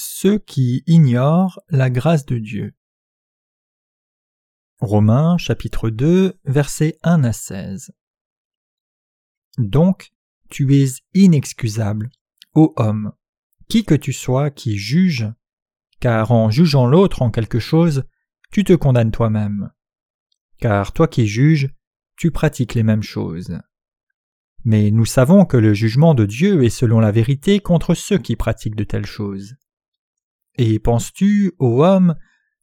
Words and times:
Ceux 0.00 0.38
qui 0.38 0.84
ignorent 0.86 1.58
la 1.70 1.90
grâce 1.90 2.24
de 2.24 2.38
Dieu. 2.38 2.72
Romains 4.78 5.36
chapitre 5.38 5.90
2 5.90 6.38
versets 6.44 6.96
1 7.02 7.24
à 7.24 7.32
16. 7.32 7.90
Donc, 9.58 10.12
tu 10.50 10.72
es 10.76 10.86
inexcusable, 11.14 12.10
ô 12.54 12.74
homme, 12.76 13.10
qui 13.68 13.84
que 13.84 13.96
tu 13.96 14.12
sois 14.12 14.52
qui 14.52 14.78
juge, 14.78 15.26
car 15.98 16.30
en 16.30 16.48
jugeant 16.48 16.86
l'autre 16.86 17.22
en 17.22 17.32
quelque 17.32 17.58
chose, 17.58 18.04
tu 18.52 18.62
te 18.62 18.74
condamnes 18.74 19.10
toi-même. 19.10 19.72
Car 20.60 20.92
toi 20.92 21.08
qui 21.08 21.26
juges, 21.26 21.74
tu 22.14 22.30
pratiques 22.30 22.74
les 22.74 22.84
mêmes 22.84 23.02
choses. 23.02 23.58
Mais 24.64 24.92
nous 24.92 25.06
savons 25.06 25.44
que 25.44 25.56
le 25.56 25.74
jugement 25.74 26.14
de 26.14 26.24
Dieu 26.24 26.62
est 26.62 26.70
selon 26.70 27.00
la 27.00 27.10
vérité 27.10 27.58
contre 27.58 27.94
ceux 27.94 28.18
qui 28.18 28.36
pratiquent 28.36 28.76
de 28.76 28.84
telles 28.84 29.04
choses. 29.04 29.56
Et 30.58 30.80
penses-tu, 30.80 31.52
ô 31.60 31.84
homme, 31.84 32.16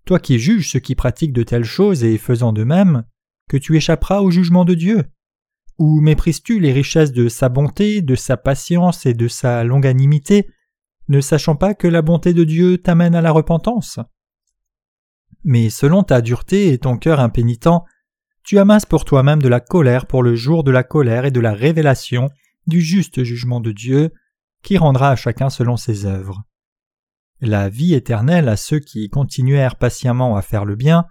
toi 0.06 0.20
qui 0.20 0.38
juges 0.38 0.70
ceux 0.70 0.80
qui 0.80 0.96
pratiquent 0.96 1.34
de 1.34 1.44
telles 1.44 1.64
choses 1.64 2.04
et 2.04 2.18
faisant 2.18 2.52
de 2.52 2.66
même, 2.66 3.06
que 3.48 3.56
tu 3.56 3.78
échapperas 3.78 4.20
au 4.20 4.32
jugement 4.32 4.66
de 4.66 4.74
Dieu? 4.74 5.06
Ou 5.78 6.02
méprises-tu 6.02 6.60
les 6.60 6.74
richesses 6.74 7.14
de 7.14 7.30
sa 7.30 7.48
bonté, 7.48 8.02
de 8.02 8.16
sa 8.16 8.36
patience 8.36 9.06
et 9.06 9.14
de 9.14 9.30
sa 9.30 9.64
longanimité, 9.64 10.50
ne 11.08 11.22
sachant 11.22 11.56
pas 11.56 11.74
que 11.74 11.88
la 11.88 12.02
bonté 12.02 12.34
de 12.34 12.44
Dieu 12.44 12.78
t'amène 12.78 13.16
à 13.16 13.22
la 13.22 13.32
repentance? 13.32 14.00
Mais 15.46 15.70
selon 15.70 16.04
ta 16.04 16.22
dureté 16.22 16.74
et 16.74 16.80
ton 16.80 16.98
cœur 16.98 17.22
impénitent, 17.22 17.84
tu 18.44 18.60
amasses 18.60 18.86
pour 18.86 19.06
toi-même 19.06 19.42
de 19.42 19.48
la 19.48 19.62
colère 19.62 20.06
pour 20.06 20.22
le 20.22 20.36
jour 20.36 20.66
de 20.66 20.72
la 20.72 20.84
colère 20.84 21.26
et 21.26 21.32
de 21.32 21.40
la 21.40 21.54
révélation 21.54 22.30
du 22.68 22.82
juste 22.82 23.24
jugement 23.24 23.62
de 23.62 23.72
Dieu, 23.72 24.12
qui 24.64 24.78
rendra 24.78 25.12
à 25.12 25.16
chacun 25.16 25.50
selon 25.50 25.78
ses 25.78 26.06
œuvres 26.06 26.44
la 27.42 27.70
vie 27.70 27.94
éternelle 27.94 28.50
à 28.50 28.58
ceux 28.58 28.80
qui 28.80 29.10
continuèrent 29.10 29.76
patiemment 29.76 30.36
à 30.36 30.42
faire 30.42 30.66
le 30.66 30.76
bien, 30.76 31.06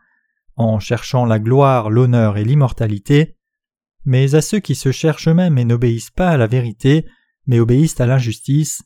en 0.57 0.79
cherchant 0.79 1.27
la 1.27 1.39
gloire, 1.39 1.91
l'honneur 1.91 2.37
et 2.37 2.45
l'immortalité, 2.45 3.37
mais 4.05 4.35
à 4.35 4.43
ceux 4.43 4.61
qui 4.61 4.75
se 4.75 4.93
cherchent 4.93 5.29
eux-mêmes 5.29 5.59
et 5.59 5.65
n'obéissent 5.65 6.11
pas 6.11 6.31
à 6.31 6.37
la 6.37 6.47
vérité, 6.47 7.07
mais 7.47 7.59
obéissent 7.59 8.01
à 8.01 8.07
l'injustice, 8.07 8.83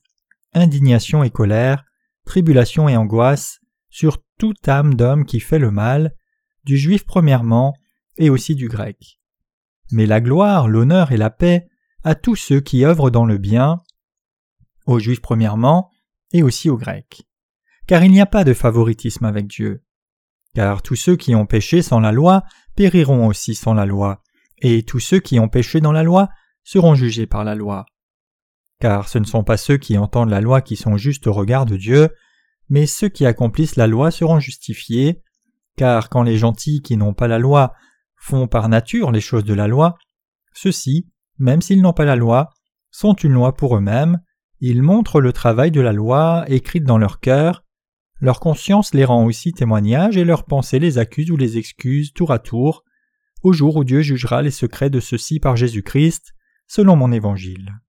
indignation 0.54 1.22
et 1.22 1.30
colère, 1.30 1.84
tribulation 2.24 2.88
et 2.88 2.96
angoisse, 2.96 3.60
sur 3.90 4.18
toute 4.38 4.68
âme 4.68 4.94
d'homme 4.94 5.24
qui 5.24 5.40
fait 5.40 5.58
le 5.58 5.70
mal, 5.70 6.14
du 6.64 6.76
juif 6.76 7.04
premièrement, 7.04 7.74
et 8.16 8.30
aussi 8.30 8.54
du 8.54 8.68
grec. 8.68 9.20
Mais 9.90 10.06
la 10.06 10.20
gloire, 10.20 10.68
l'honneur 10.68 11.12
et 11.12 11.16
la 11.16 11.30
paix 11.30 11.68
à 12.04 12.14
tous 12.14 12.36
ceux 12.36 12.60
qui 12.60 12.84
œuvrent 12.84 13.10
dans 13.10 13.24
le 13.24 13.38
bien, 13.38 13.80
aux 14.86 14.98
juifs 14.98 15.20
premièrement, 15.20 15.90
et 16.32 16.42
aussi 16.42 16.68
aux 16.68 16.76
grecs 16.76 17.27
car 17.88 18.04
il 18.04 18.12
n'y 18.12 18.20
a 18.20 18.26
pas 18.26 18.44
de 18.44 18.52
favoritisme 18.52 19.24
avec 19.24 19.48
Dieu. 19.48 19.82
Car 20.54 20.82
tous 20.82 20.94
ceux 20.94 21.16
qui 21.16 21.34
ont 21.34 21.46
péché 21.46 21.82
sans 21.82 22.00
la 22.00 22.12
loi 22.12 22.44
périront 22.76 23.26
aussi 23.26 23.54
sans 23.54 23.74
la 23.74 23.86
loi, 23.86 24.22
et 24.58 24.82
tous 24.82 25.00
ceux 25.00 25.20
qui 25.20 25.40
ont 25.40 25.48
péché 25.48 25.80
dans 25.80 25.92
la 25.92 26.02
loi 26.02 26.28
seront 26.62 26.94
jugés 26.94 27.26
par 27.26 27.44
la 27.44 27.54
loi. 27.54 27.86
Car 28.78 29.08
ce 29.08 29.18
ne 29.18 29.24
sont 29.24 29.42
pas 29.42 29.56
ceux 29.56 29.78
qui 29.78 29.96
entendent 29.96 30.30
la 30.30 30.42
loi 30.42 30.60
qui 30.60 30.76
sont 30.76 30.98
justes 30.98 31.26
au 31.26 31.32
regard 31.32 31.64
de 31.64 31.76
Dieu, 31.76 32.10
mais 32.68 32.86
ceux 32.86 33.08
qui 33.08 33.24
accomplissent 33.24 33.76
la 33.76 33.86
loi 33.86 34.10
seront 34.10 34.38
justifiés, 34.38 35.22
car 35.76 36.10
quand 36.10 36.22
les 36.22 36.36
gentils 36.36 36.82
qui 36.82 36.98
n'ont 36.98 37.14
pas 37.14 37.26
la 37.26 37.38
loi 37.38 37.72
font 38.16 38.46
par 38.48 38.68
nature 38.68 39.12
les 39.12 39.22
choses 39.22 39.44
de 39.44 39.54
la 39.54 39.66
loi, 39.66 39.96
ceux-ci, 40.52 41.08
même 41.38 41.62
s'ils 41.62 41.80
n'ont 41.80 41.94
pas 41.94 42.04
la 42.04 42.16
loi, 42.16 42.50
sont 42.90 43.14
une 43.14 43.32
loi 43.32 43.56
pour 43.56 43.76
eux-mêmes, 43.76 44.20
ils 44.60 44.82
montrent 44.82 45.22
le 45.22 45.32
travail 45.32 45.70
de 45.70 45.80
la 45.80 45.92
loi 45.92 46.44
écrite 46.48 46.84
dans 46.84 46.98
leur 46.98 47.20
cœur, 47.20 47.64
leur 48.20 48.40
conscience 48.40 48.94
les 48.94 49.04
rend 49.04 49.24
aussi 49.24 49.52
témoignage 49.52 50.16
et 50.16 50.24
leurs 50.24 50.44
pensées 50.44 50.78
les 50.78 50.98
accusent 50.98 51.30
ou 51.30 51.36
les 51.36 51.56
excusent 51.56 52.12
tour 52.12 52.32
à 52.32 52.38
tour, 52.38 52.84
au 53.42 53.52
jour 53.52 53.76
où 53.76 53.84
Dieu 53.84 54.02
jugera 54.02 54.42
les 54.42 54.50
secrets 54.50 54.90
de 54.90 55.00
ceux-ci 55.00 55.38
par 55.38 55.56
Jésus-Christ, 55.56 56.34
selon 56.66 56.96
mon 56.96 57.12
évangile. 57.12 57.80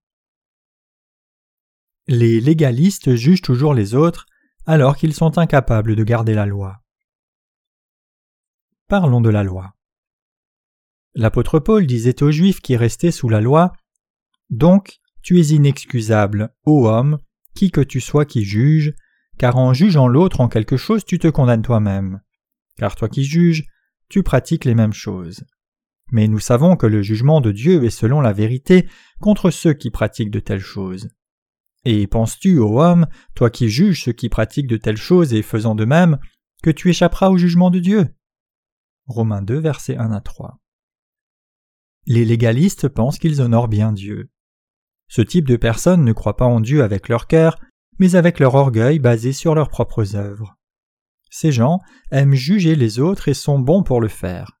Les 2.06 2.40
légalistes 2.40 3.14
jugent 3.14 3.42
toujours 3.42 3.74
les 3.74 3.94
autres 3.94 4.26
alors 4.66 4.96
qu'ils 4.96 5.14
sont 5.14 5.38
incapables 5.38 5.96
de 5.96 6.04
garder 6.04 6.34
la 6.34 6.46
loi. 6.46 6.80
Parlons 8.88 9.20
de 9.20 9.30
la 9.30 9.42
loi. 9.42 9.74
L'apôtre 11.14 11.58
Paul 11.58 11.86
disait 11.86 12.22
aux 12.22 12.30
Juifs 12.30 12.60
qui 12.60 12.76
restaient 12.76 13.10
sous 13.10 13.28
la 13.28 13.40
loi 13.40 13.72
Donc, 14.48 15.00
tu 15.22 15.40
es 15.40 15.48
inexcusable, 15.48 16.54
ô 16.64 16.88
homme, 16.88 17.18
qui 17.54 17.70
que 17.70 17.80
tu 17.80 18.00
sois 18.00 18.24
qui 18.24 18.44
juge, 18.44 18.94
car 19.40 19.56
en 19.56 19.72
jugeant 19.72 20.06
l'autre 20.06 20.42
en 20.42 20.48
quelque 20.48 20.76
chose 20.76 21.02
tu 21.02 21.18
te 21.18 21.26
condamnes 21.26 21.62
toi-même. 21.62 22.20
Car 22.76 22.94
toi 22.94 23.08
qui 23.08 23.24
juges, 23.24 23.64
tu 24.10 24.22
pratiques 24.22 24.66
les 24.66 24.74
mêmes 24.74 24.92
choses. 24.92 25.44
Mais 26.12 26.28
nous 26.28 26.40
savons 26.40 26.76
que 26.76 26.86
le 26.86 27.00
jugement 27.00 27.40
de 27.40 27.50
Dieu 27.50 27.82
est 27.84 27.88
selon 27.88 28.20
la 28.20 28.34
vérité 28.34 28.86
contre 29.18 29.48
ceux 29.48 29.72
qui 29.72 29.90
pratiquent 29.90 30.30
de 30.30 30.40
telles 30.40 30.60
choses. 30.60 31.08
Et 31.86 32.06
penses-tu, 32.06 32.58
ô 32.58 32.82
homme, 32.82 33.06
toi 33.34 33.48
qui 33.48 33.70
juges 33.70 34.04
ceux 34.04 34.12
qui 34.12 34.28
pratiquent 34.28 34.66
de 34.66 34.76
telles 34.76 34.98
choses 34.98 35.32
et 35.32 35.40
faisant 35.40 35.74
de 35.74 35.86
même, 35.86 36.18
que 36.62 36.68
tu 36.70 36.90
échapperas 36.90 37.30
au 37.30 37.38
jugement 37.38 37.70
de 37.70 37.78
Dieu? 37.78 38.14
Romains 39.06 39.40
2, 39.40 39.58
versets 39.58 39.96
1 39.96 40.12
à 40.12 40.20
3. 40.20 40.60
Les 42.04 42.26
légalistes 42.26 42.88
pensent 42.88 43.18
qu'ils 43.18 43.40
honorent 43.40 43.68
bien 43.68 43.92
Dieu. 43.92 44.28
Ce 45.08 45.22
type 45.22 45.48
de 45.48 45.56
personnes 45.56 46.04
ne 46.04 46.12
croient 46.12 46.36
pas 46.36 46.44
en 46.44 46.60
Dieu 46.60 46.82
avec 46.82 47.08
leur 47.08 47.26
cœur, 47.26 47.56
mais 48.00 48.16
avec 48.16 48.40
leur 48.40 48.54
orgueil 48.54 48.98
basé 48.98 49.32
sur 49.32 49.54
leurs 49.54 49.68
propres 49.68 50.16
œuvres. 50.16 50.56
Ces 51.30 51.52
gens 51.52 51.78
aiment 52.10 52.34
juger 52.34 52.74
les 52.74 52.98
autres 52.98 53.28
et 53.28 53.34
sont 53.34 53.58
bons 53.60 53.84
pour 53.84 54.00
le 54.00 54.08
faire. 54.08 54.58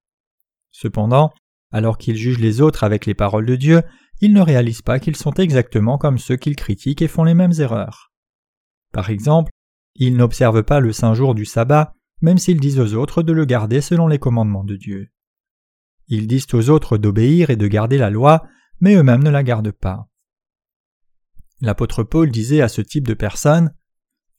Cependant, 0.70 1.32
alors 1.72 1.98
qu'ils 1.98 2.16
jugent 2.16 2.38
les 2.38 2.60
autres 2.60 2.84
avec 2.84 3.06
les 3.06 3.14
paroles 3.14 3.46
de 3.46 3.56
Dieu, 3.56 3.82
ils 4.20 4.34
ne 4.34 4.42
réalisent 4.42 4.82
pas 4.82 5.00
qu'ils 5.00 5.16
sont 5.16 5.32
exactement 5.32 5.96
comme 5.96 6.18
ceux 6.18 6.36
qu'ils 6.36 6.54
critiquent 6.54 7.02
et 7.02 7.08
font 7.08 7.24
les 7.24 7.34
mêmes 7.34 7.54
erreurs. 7.58 8.12
Par 8.92 9.08
exemple, 9.08 9.50
ils 9.94 10.16
n'observent 10.16 10.62
pas 10.62 10.78
le 10.78 10.92
saint 10.92 11.14
jour 11.14 11.34
du 11.34 11.46
sabbat, 11.46 11.94
même 12.20 12.38
s'ils 12.38 12.60
disent 12.60 12.78
aux 12.78 12.94
autres 12.94 13.22
de 13.22 13.32
le 13.32 13.46
garder 13.46 13.80
selon 13.80 14.06
les 14.06 14.18
commandements 14.18 14.64
de 14.64 14.76
Dieu. 14.76 15.08
Ils 16.08 16.26
disent 16.26 16.52
aux 16.52 16.68
autres 16.68 16.98
d'obéir 16.98 17.48
et 17.48 17.56
de 17.56 17.66
garder 17.66 17.96
la 17.96 18.10
loi, 18.10 18.46
mais 18.80 18.96
eux-mêmes 18.96 19.24
ne 19.24 19.30
la 19.30 19.42
gardent 19.42 19.72
pas. 19.72 20.09
L'apôtre 21.60 22.02
Paul 22.02 22.30
disait 22.30 22.62
à 22.62 22.68
ce 22.68 22.80
type 22.80 23.06
de 23.06 23.14
personne 23.14 23.74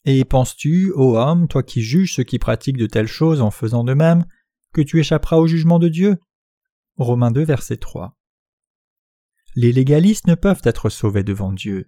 Et 0.05 0.25
penses-tu, 0.25 0.91
ô 0.93 1.17
homme, 1.17 1.47
toi 1.47 1.63
qui 1.63 1.81
juges 1.81 2.15
ceux 2.15 2.23
qui 2.23 2.39
pratiquent 2.39 2.77
de 2.77 2.87
telles 2.87 3.07
choses 3.07 3.41
en 3.41 3.51
faisant 3.51 3.83
de 3.83 3.93
même, 3.93 4.25
que 4.73 4.81
tu 4.81 4.99
échapperas 4.99 5.37
au 5.37 5.47
jugement 5.47 5.79
de 5.79 5.87
Dieu? 5.87 6.17
Romains 6.97 7.31
2, 7.31 7.43
verset 7.43 7.77
3. 7.77 8.17
Les 9.55 9.71
légalistes 9.71 10.27
ne 10.27 10.35
peuvent 10.35 10.61
être 10.63 10.89
sauvés 10.89 11.23
devant 11.23 11.51
Dieu. 11.51 11.87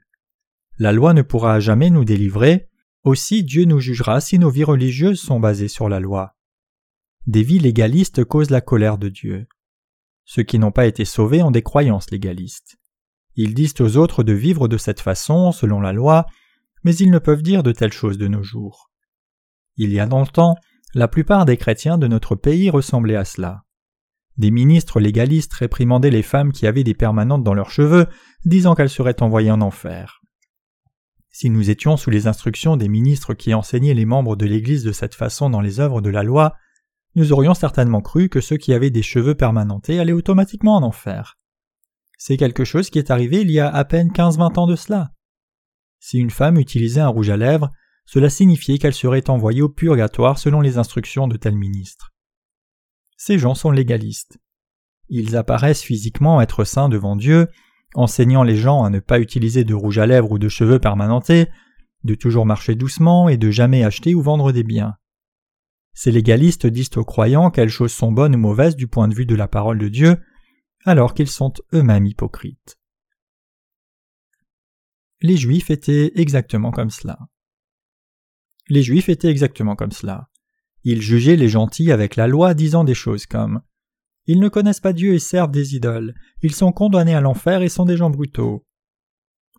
La 0.77 0.91
loi 0.91 1.13
ne 1.13 1.21
pourra 1.21 1.59
jamais 1.59 1.89
nous 1.89 2.03
délivrer, 2.03 2.69
aussi 3.03 3.44
Dieu 3.44 3.65
nous 3.65 3.79
jugera 3.79 4.21
si 4.21 4.38
nos 4.39 4.50
vies 4.50 4.63
religieuses 4.63 5.19
sont 5.19 5.39
basées 5.39 5.67
sur 5.67 5.89
la 5.89 6.00
loi. 6.00 6.35
Des 7.25 7.44
vies 7.44 7.59
légalistes 7.59 8.23
causent 8.23 8.50
la 8.50 8.61
colère 8.61 8.97
de 8.97 9.09
Dieu. 9.09 9.47
Ceux 10.25 10.44
qui 10.44 10.59
n'ont 10.59 10.71
pas 10.71 10.88
été 10.88 11.05
sauvés 11.05 11.41
ont 11.41 11.51
des 11.51 11.63
croyances 11.63 12.11
légalistes. 12.11 12.77
Ils 13.35 13.53
disent 13.53 13.79
aux 13.79 13.97
autres 13.97 14.23
de 14.23 14.33
vivre 14.33 14.67
de 14.67 14.77
cette 14.77 14.99
façon, 15.01 15.51
selon 15.51 15.81
la 15.81 15.94
loi, 15.94 16.25
mais 16.83 16.95
ils 16.95 17.11
ne 17.11 17.19
peuvent 17.19 17.41
dire 17.41 17.63
de 17.63 17.71
telles 17.71 17.94
choses 17.94 18.18
de 18.18 18.27
nos 18.27 18.44
jours. 18.44 18.91
Il 19.77 19.91
y 19.91 20.00
a 20.00 20.06
dans 20.06 20.21
le 20.21 20.27
temps, 20.27 20.56
la 20.94 21.07
plupart 21.07 21.45
des 21.45 21.57
chrétiens 21.57 21.97
de 21.97 22.07
notre 22.07 22.35
pays 22.35 22.69
ressemblaient 22.69 23.15
à 23.15 23.25
cela. 23.25 23.63
Des 24.38 24.51
ministres 24.51 25.00
légalistes 25.00 25.53
réprimandaient 25.53 26.12
les 26.12 26.24
femmes 26.24 26.51
qui 26.51 26.68
avaient 26.68 26.83
des 26.83 26.94
permanentes 26.94 27.44
dans 27.44 27.53
leurs 27.53 27.71
cheveux, 27.71 28.07
disant 28.45 28.75
qu'elles 28.75 28.89
seraient 28.89 29.21
envoyées 29.21 29.51
en 29.51 29.62
enfer. 29.62 30.21
Si 31.31 31.50
nous 31.50 31.71
étions 31.71 31.97
sous 31.97 32.12
les 32.12 32.27
instructions 32.27 32.77
des 32.77 32.89
ministres 32.89 33.33
qui 33.33 33.56
enseignaient 33.56 33.95
les 33.95 34.06
membres 34.06 34.35
de 34.35 34.45
l'Église 34.45 34.83
de 34.83 34.91
cette 34.91 35.15
façon 35.15 35.50
dans 35.50 35.62
les 35.62 35.80
œuvres 35.80 36.01
de 36.01 36.12
la 36.12 36.21
loi, 36.21 36.53
nous 37.15 37.31
aurions 37.31 37.53
certainement 37.53 38.01
cru 38.01 38.30
que 38.30 38.41
ceux 38.41 38.57
qui 38.57 38.74
avaient 38.74 38.91
des 38.91 39.01
cheveux 39.01 39.35
permanentés 39.35 40.00
allaient 40.00 40.13
automatiquement 40.13 40.75
en 40.75 40.83
enfer. 40.83 41.38
C'est 42.25 42.37
quelque 42.37 42.63
chose 42.63 42.89
qui 42.89 42.99
est 42.99 43.11
arrivé 43.11 43.41
il 43.41 43.51
y 43.51 43.59
a 43.59 43.67
à 43.67 43.83
peine 43.83 44.09
quinze-vingt 44.09 44.57
ans 44.57 44.65
de 44.65 44.77
cela. 44.77 45.11
Si 45.99 46.19
une 46.19 46.29
femme 46.29 46.57
utilisait 46.57 47.01
un 47.01 47.09
rouge 47.09 47.29
à 47.29 47.35
lèvres, 47.35 47.69
cela 48.05 48.29
signifiait 48.29 48.77
qu'elle 48.77 48.93
serait 48.93 49.29
envoyée 49.29 49.61
au 49.61 49.67
purgatoire 49.67 50.39
selon 50.39 50.61
les 50.61 50.77
instructions 50.77 51.27
de 51.27 51.35
tel 51.35 51.53
ministre. 51.53 52.13
Ces 53.17 53.37
gens 53.37 53.55
sont 53.55 53.71
légalistes. 53.71 54.37
Ils 55.09 55.35
apparaissent 55.35 55.81
physiquement 55.81 56.39
être 56.39 56.63
saints 56.63 56.87
devant 56.87 57.17
Dieu, 57.17 57.49
enseignant 57.93 58.43
les 58.43 58.55
gens 58.55 58.85
à 58.85 58.89
ne 58.89 58.99
pas 58.99 59.19
utiliser 59.19 59.65
de 59.65 59.73
rouge 59.73 59.97
à 59.97 60.05
lèvres 60.05 60.31
ou 60.31 60.39
de 60.39 60.47
cheveux 60.47 60.79
permanentés, 60.79 61.47
de 62.05 62.15
toujours 62.15 62.45
marcher 62.45 62.75
doucement 62.75 63.27
et 63.27 63.35
de 63.35 63.51
jamais 63.51 63.83
acheter 63.83 64.15
ou 64.15 64.21
vendre 64.21 64.53
des 64.53 64.63
biens. 64.63 64.93
Ces 65.93 66.11
légalistes 66.11 66.67
disent 66.67 66.95
aux 66.95 67.03
croyants 67.03 67.51
quelles 67.51 67.67
choses 67.67 67.91
sont 67.91 68.13
bonnes 68.13 68.35
ou 68.35 68.39
mauvaises 68.39 68.77
du 68.77 68.87
point 68.87 69.09
de 69.09 69.13
vue 69.13 69.25
de 69.25 69.35
la 69.35 69.49
parole 69.49 69.77
de 69.77 69.89
Dieu, 69.89 70.15
alors 70.85 71.13
qu'ils 71.13 71.30
sont 71.30 71.53
eux-mêmes 71.74 72.06
hypocrites. 72.06 72.77
Les 75.21 75.38
Juifs 75.38 75.69
étaient 75.69 76.12
exactement 76.15 76.71
comme 76.71 76.89
cela. 76.89 77.18
Les 78.68 78.83
Juifs 78.83 79.09
étaient 79.09 79.30
exactement 79.30 79.75
comme 79.75 79.91
cela. 79.91 80.30
Ils 80.83 81.01
jugeaient 81.01 81.38
les 81.38 81.47
gentils 81.47 81.91
avec 81.91 82.15
la 82.18 82.27
loi, 82.27 82.53
disant 82.53 82.83
des 82.83 82.94
choses 82.94 83.25
comme 83.25 83.62
Ils 84.25 84.39
ne 84.39 84.50
connaissent 84.50 84.81
pas 84.81 84.94
Dieu 84.94 85.13
et 85.13 85.19
servent 85.19 85.51
des 85.51 85.75
idoles. 85.75 86.13
Ils 86.41 86.53
sont 86.53 86.74
condamnés 86.74 87.15
à 87.15 87.21
l'enfer 87.21 87.62
et 87.62 87.69
sont 87.69 87.85
des 87.85 87.97
gens 87.97 88.09
brutaux. 88.09 88.65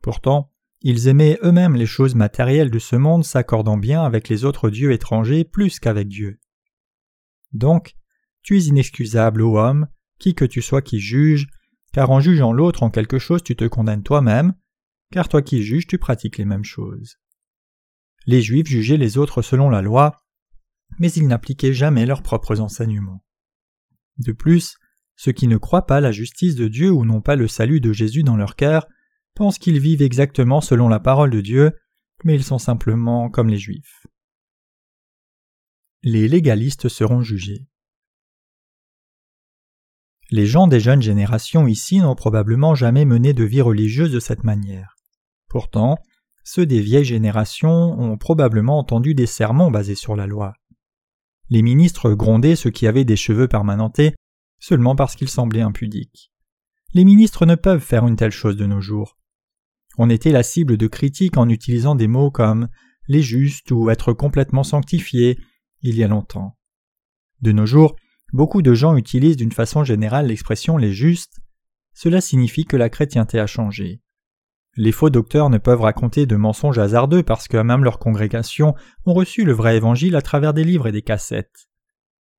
Pourtant, 0.03 0.53
ils 0.83 1.09
aimaient 1.09 1.39
eux-mêmes 1.43 1.77
les 1.77 1.87
choses 1.87 2.15
matérielles 2.15 2.71
de 2.71 2.79
ce 2.79 2.97
monde 2.97 3.25
s'accordant 3.25 3.79
bien 3.79 4.03
avec 4.03 4.29
les 4.29 4.45
autres 4.45 4.69
dieux 4.69 4.93
étrangers 4.93 5.45
plus 5.45 5.81
qu'avec 5.81 6.09
Dieu. 6.09 6.39
Donc, 7.53 7.97
tu 8.43 8.59
es 8.59 8.65
inexcusable, 8.65 9.41
ô 9.41 9.59
homme, 9.59 9.89
qui 10.19 10.35
que 10.35 10.45
tu 10.45 10.63
sois 10.63 10.83
qui 10.83 11.01
juge, 11.01 11.49
car 11.93 12.11
en 12.11 12.21
jugeant 12.21 12.53
l'autre 12.53 12.83
en 12.83 12.91
quelque 12.91 13.19
chose 13.19 13.43
tu 13.43 13.57
te 13.57 13.65
condamnes 13.65 14.03
toi-même, 14.03 14.55
car 15.11 15.29
toi 15.29 15.43
qui 15.43 15.63
juges 15.63 15.87
tu 15.87 15.99
pratiques 15.99 16.39
les 16.39 16.45
mêmes 16.45 16.65
choses. 16.65 17.19
Les 18.27 18.43
Juifs 18.43 18.67
jugeaient 18.67 18.97
les 18.97 19.19
autres 19.19 19.43
selon 19.43 19.69
la 19.69 19.83
loi, 19.83 20.23
mais 20.99 21.13
ils 21.13 21.29
n'appliquaient 21.29 21.75
jamais 21.75 22.07
leurs 22.07 22.23
propres 22.23 22.61
enseignements. 22.61 23.25
De 24.19 24.33
plus, 24.33 24.77
ceux 25.17 25.33
qui 25.33 25.47
ne 25.47 25.57
croient 25.57 25.87
pas 25.87 26.01
la 26.01 26.13
justice 26.13 26.55
de 26.55 26.69
Dieu 26.69 26.91
ou 26.91 27.05
n'ont 27.05 27.21
pas 27.21 27.37
le 27.37 27.49
salut 27.49 27.81
de 27.81 27.93
Jésus 27.93 28.23
dans 28.23 28.37
leur 28.37 28.57
cœur 28.57 28.87
pensent 29.35 29.59
qu'ils 29.59 29.81
vivent 29.81 30.03
exactement 30.03 30.61
selon 30.61 30.89
la 30.89 31.01
parole 31.01 31.31
de 31.31 31.41
Dieu, 31.41 31.73
mais 32.25 32.35
ils 32.35 32.45
sont 32.45 32.59
simplement 32.59 33.29
comme 33.31 33.49
les 33.49 33.59
Juifs. 33.59 34.07
Les 36.03 36.29
légalistes 36.29 36.89
seront 36.89 37.23
jugés. 37.23 37.67
Les 40.31 40.47
gens 40.47 40.67
des 40.67 40.81
jeunes 40.81 41.03
générations 41.03 41.67
ici 41.67 41.99
n'ont 41.99 42.15
probablement 42.15 42.75
jamais 42.75 43.05
mené 43.05 43.33
de 43.33 43.45
vie 43.45 43.61
religieuse 43.61 44.11
de 44.11 44.21
cette 44.21 44.45
manière. 44.45 44.97
Pourtant, 45.49 45.99
ceux 46.45 46.67
des 46.67 46.81
vieilles 46.81 47.05
générations 47.05 47.99
ont 47.99 48.17
probablement 48.17 48.79
entendu 48.79 49.15
des 49.15 49.27
sermons 49.27 49.71
basés 49.71 49.95
sur 49.95 50.17
la 50.17 50.27
loi. 50.27 50.55
Les 51.51 51.63
ministres 51.63 52.13
grondaient 52.13 52.57
ceux 52.57 52.71
qui 52.71 52.87
avaient 52.87 53.05
des 53.05 53.17
cheveux 53.17 53.49
permanentés 53.49 54.15
seulement 54.61 54.97
parce 54.97 55.15
qu'ils 55.15 55.29
semblaient 55.29 55.61
impudiques. 55.61 56.33
Les 56.95 57.05
ministres 57.05 57.45
ne 57.45 57.55
peuvent 57.55 57.83
faire 57.83 58.07
une 58.07 58.17
telle 58.17 58.31
chose 58.31 58.57
de 58.57 58.67
nos 58.67 58.81
jours. 58.81 59.19
On 59.99 60.11
était 60.11 60.33
la 60.33 60.43
cible 60.43 60.77
de 60.77 60.87
critiques 60.87 61.37
en 61.37 61.49
utilisant 61.49 61.95
des 61.95 62.09
mots 62.09 62.31
comme 62.31 62.69
les 63.09 63.23
justes 63.23 63.71
ou 63.71 63.91
être 63.91 64.13
complètement 64.13 64.65
sanctifié 64.65 65.39
il 65.83 65.97
y 65.97 66.05
a 66.05 66.09
longtemps. 66.09 66.57
De 67.43 67.53
nos 67.53 67.67
jours, 67.67 67.95
beaucoup 68.33 68.63
de 68.63 68.75
gens 68.75 68.97
utilisent 68.97 69.37
d'une 69.37 69.53
façon 69.53 69.85
générale 69.85 70.27
l'expression 70.27 70.77
les 70.77 70.93
justes. 70.93 71.41
Cela 71.93 72.21
signifie 72.21 72.65
que 72.65 72.77
la 72.77 72.89
chrétienté 72.89 73.39
a 73.39 73.47
changé. 73.47 74.01
Les 74.77 74.91
faux 74.91 75.11
docteurs 75.11 75.51
ne 75.51 75.59
peuvent 75.59 75.83
raconter 75.83 76.27
de 76.27 76.35
mensonges 76.35 76.79
hasardeux 76.79 77.23
parce 77.23 77.47
que 77.47 77.57
même 77.57 77.85
leurs 77.85 78.01
congrégations 78.01 78.75
ont 79.07 79.15
reçu 79.15 79.45
le 79.45 79.53
vrai 79.53 79.77
évangile 79.77 80.17
à 80.17 80.23
travers 80.23 80.53
des 80.53 80.65
livres 80.65 80.89
et 80.89 80.93
des 80.93 81.03
cassettes. 81.03 81.69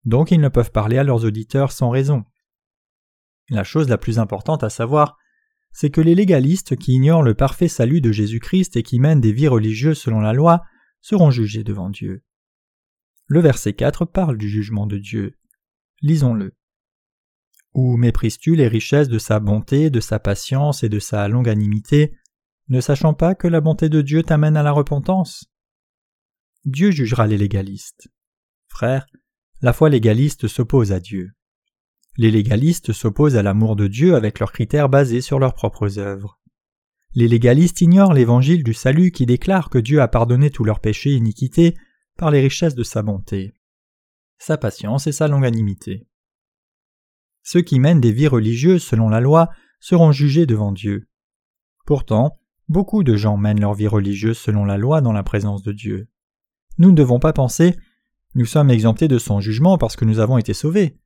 Donc 0.03 0.31
ils 0.31 0.41
ne 0.41 0.49
peuvent 0.49 0.71
parler 0.71 0.97
à 0.97 1.03
leurs 1.03 1.23
auditeurs 1.23 1.71
sans 1.71 1.89
raison. 1.89 2.25
La 3.49 3.63
chose 3.63 3.87
la 3.87 3.97
plus 3.97 4.19
importante 4.19 4.63
à 4.63 4.69
savoir, 4.69 5.17
c'est 5.71 5.89
que 5.89 6.01
les 6.01 6.15
légalistes 6.15 6.75
qui 6.75 6.93
ignorent 6.93 7.23
le 7.23 7.35
parfait 7.35 7.67
salut 7.67 8.01
de 8.01 8.11
Jésus-Christ 8.11 8.75
et 8.75 8.83
qui 8.83 8.99
mènent 8.99 9.21
des 9.21 9.33
vies 9.33 9.47
religieuses 9.47 9.99
selon 9.99 10.19
la 10.19 10.33
loi 10.33 10.61
seront 11.01 11.31
jugés 11.31 11.63
devant 11.63 11.89
Dieu. 11.89 12.23
Le 13.27 13.39
verset 13.39 13.73
4 13.73 14.05
parle 14.05 14.37
du 14.37 14.49
jugement 14.49 14.87
de 14.87 14.97
Dieu. 14.97 15.37
Lisons-le. 16.05 16.53
Ou 17.73 17.97
méprises-tu 17.97 18.55
les 18.55 18.67
richesses 18.67 19.09
de 19.09 19.17
sa 19.17 19.39
bonté, 19.39 19.89
de 19.89 19.99
sa 19.99 20.19
patience 20.19 20.83
et 20.83 20.87
de 20.87 20.99
sa 20.99 21.27
longanimité, 21.27 22.15
ne 22.69 22.79
sachant 22.79 23.15
pas 23.15 23.33
que 23.33 23.47
la 23.47 23.59
bonté 23.59 23.89
de 23.89 24.03
Dieu 24.03 24.21
t'amène 24.21 24.55
à 24.55 24.61
la 24.61 24.71
repentance? 24.71 25.45
Dieu 26.63 26.91
jugera 26.91 27.25
les 27.25 27.39
légalistes. 27.39 28.07
Frère, 28.67 29.07
la 29.63 29.73
foi 29.73 29.89
légaliste 29.89 30.47
s'oppose 30.47 30.91
à 30.91 30.99
Dieu. 30.99 31.31
Les 32.17 32.29
légalistes 32.29 32.93
s'opposent 32.93 33.35
à 33.35 33.41
l'amour 33.41 33.75
de 33.75 33.87
Dieu 33.87 34.13
avec 34.13 34.37
leurs 34.37 34.51
critères 34.51 34.89
basés 34.89 35.21
sur 35.21 35.39
leurs 35.39 35.55
propres 35.55 35.97
œuvres. 35.97 36.39
Les 37.15 37.27
légalistes 37.27 37.81
ignorent 37.81 38.13
l'évangile 38.13 38.63
du 38.63 38.75
salut 38.75 39.09
qui 39.09 39.25
déclare 39.25 39.71
que 39.71 39.79
Dieu 39.79 40.03
a 40.03 40.07
pardonné 40.07 40.51
tous 40.51 40.65
leurs 40.65 40.81
péchés 40.81 41.13
et 41.13 41.17
iniquités 41.17 41.75
par 42.15 42.29
les 42.29 42.41
richesses 42.41 42.75
de 42.75 42.83
sa 42.83 43.01
bonté, 43.01 43.55
sa 44.37 44.57
patience 44.57 45.07
et 45.07 45.11
sa 45.11 45.27
longanimité. 45.27 46.07
Ceux 47.43 47.61
qui 47.61 47.79
mènent 47.79 48.01
des 48.01 48.11
vies 48.11 48.27
religieuses 48.27 48.83
selon 48.83 49.09
la 49.09 49.19
loi 49.19 49.49
seront 49.79 50.11
jugés 50.11 50.45
devant 50.45 50.71
Dieu. 50.71 51.07
Pourtant, 51.85 52.39
Beaucoup 52.67 53.03
de 53.03 53.15
gens 53.15 53.37
mènent 53.37 53.59
leur 53.59 53.75
vie 53.75 53.87
religieuse 53.87 54.39
selon 54.39 54.65
la 54.65 54.77
loi 54.77 54.99
dans 54.99 55.11
la 55.11 55.21
présence 55.21 55.61
de 55.61 55.71
Dieu. 55.71 56.07
Nous 56.79 56.89
ne 56.89 56.95
devons 56.95 57.19
pas 57.19 57.33
penser 57.33 57.75
nous 58.37 58.45
sommes 58.45 58.69
exemptés 58.69 59.07
de 59.07 59.17
son 59.17 59.39
jugement 59.39 59.77
parce 59.77 59.95
que 59.95 60.03
nous 60.03 60.19
avons 60.19 60.37
été 60.37 60.53
sauvés. 60.53 60.97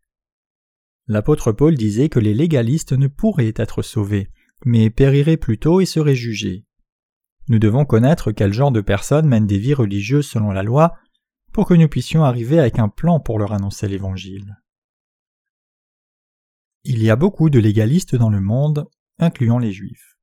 L'apôtre 1.05 1.51
Paul 1.51 1.75
disait 1.75 2.09
que 2.09 2.17
les 2.17 2.33
légalistes 2.33 2.93
ne 2.93 3.05
pourraient 3.05 3.53
être 3.55 3.83
sauvés, 3.83 4.31
mais 4.65 4.89
périraient 4.89 5.37
plutôt 5.37 5.79
et 5.79 5.85
seraient 5.85 6.15
jugés. 6.15 6.65
Nous 7.47 7.59
devons 7.59 7.85
connaître 7.85 8.31
quel 8.31 8.51
genre 8.51 8.71
de 8.71 8.81
personnes 8.81 9.27
mènent 9.27 9.45
des 9.45 9.59
vies 9.59 9.75
religieuses 9.75 10.27
selon 10.27 10.49
la 10.49 10.63
loi 10.63 10.95
pour 11.51 11.67
que 11.67 11.73
nous 11.73 11.87
puissions 11.87 12.23
arriver 12.23 12.59
avec 12.59 12.79
un 12.79 12.89
plan 12.89 13.19
pour 13.19 13.39
leur 13.39 13.53
annoncer 13.53 13.87
l'Évangile. 13.87 14.57
Il 16.83 17.03
y 17.03 17.09
a 17.09 17.15
beaucoup 17.15 17.49
de 17.49 17.59
légalistes 17.59 18.15
dans 18.15 18.29
le 18.29 18.41
monde, 18.41 18.87
incluant 19.17 19.59
les 19.59 19.71
Juifs. 19.71 20.17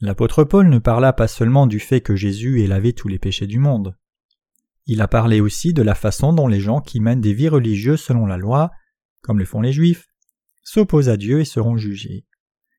L'apôtre 0.00 0.44
Paul 0.44 0.68
ne 0.68 0.78
parla 0.78 1.12
pas 1.12 1.28
seulement 1.28 1.66
du 1.66 1.78
fait 1.78 2.00
que 2.00 2.16
Jésus 2.16 2.62
ait 2.62 2.66
lavé 2.66 2.92
tous 2.92 3.08
les 3.08 3.18
péchés 3.18 3.46
du 3.46 3.58
monde. 3.58 3.96
Il 4.86 5.02
a 5.02 5.08
parlé 5.08 5.40
aussi 5.40 5.74
de 5.74 5.82
la 5.82 5.94
façon 5.94 6.32
dont 6.32 6.48
les 6.48 6.60
gens 6.60 6.80
qui 6.80 7.00
mènent 7.00 7.20
des 7.20 7.34
vies 7.34 7.48
religieuses 7.48 8.00
selon 8.00 8.26
la 8.26 8.38
loi, 8.38 8.70
comme 9.20 9.38
le 9.38 9.44
font 9.44 9.60
les 9.60 9.72
Juifs, 9.72 10.06
s'opposent 10.62 11.08
à 11.08 11.16
Dieu 11.16 11.40
et 11.40 11.44
seront 11.44 11.76
jugés. 11.76 12.26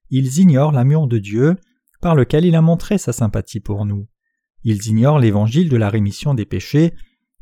Ils 0.10 0.40
ignorent 0.40 0.72
l'amour 0.72 1.08
de 1.08 1.20
Dieu, 1.20 1.56
par 2.02 2.16
lequel 2.16 2.44
il 2.44 2.56
a 2.56 2.62
montré 2.62 2.98
sa 2.98 3.14
sympathie 3.14 3.60
pour 3.60 3.86
nous. 3.86 4.08
Ils 4.64 4.88
ignorent 4.88 5.20
l'évangile 5.20 5.70
de 5.70 5.78
la 5.78 5.90
rémission 5.90 6.34
des 6.34 6.46
péchés, 6.46 6.94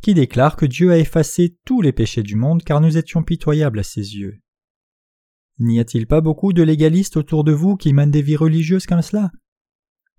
qui 0.01 0.13
déclare 0.13 0.55
que 0.55 0.65
Dieu 0.65 0.91
a 0.91 0.97
effacé 0.97 1.57
tous 1.65 1.81
les 1.81 1.91
péchés 1.91 2.23
du 2.23 2.35
monde 2.35 2.63
car 2.63 2.79
nous 2.79 2.97
étions 2.97 3.23
pitoyables 3.23 3.79
à 3.79 3.83
ses 3.83 4.15
yeux. 4.15 4.39
N'y 5.59 5.79
a-t-il 5.79 6.07
pas 6.07 6.21
beaucoup 6.21 6.53
de 6.53 6.63
légalistes 6.63 7.17
autour 7.17 7.43
de 7.43 7.51
vous 7.51 7.75
qui 7.75 7.91
mènent 7.91 8.11
des 8.11 8.21
vies 8.21 8.38
religieuses 8.38 8.85
comme 8.85 9.01
cela? 9.01 9.29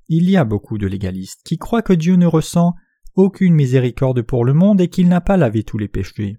Il 0.09 0.29
y 0.29 0.37
a 0.37 0.45
beaucoup 0.45 0.77
de 0.77 0.87
légalistes 0.87 1.41
qui 1.45 1.57
croient 1.57 1.83
que 1.83 1.95
Dieu 1.95 2.17
ne 2.17 2.27
ressent 2.27 2.75
aucune 3.15 3.55
miséricorde 3.55 4.21
pour 4.23 4.45
le 4.45 4.53
monde 4.53 4.81
et 4.81 4.89
qu'il 4.89 5.09
n'a 5.09 5.23
pas 5.23 5.39
lavé 5.39 5.65
tous 5.65 5.79
les 5.79 5.89
péchés. 5.89 6.37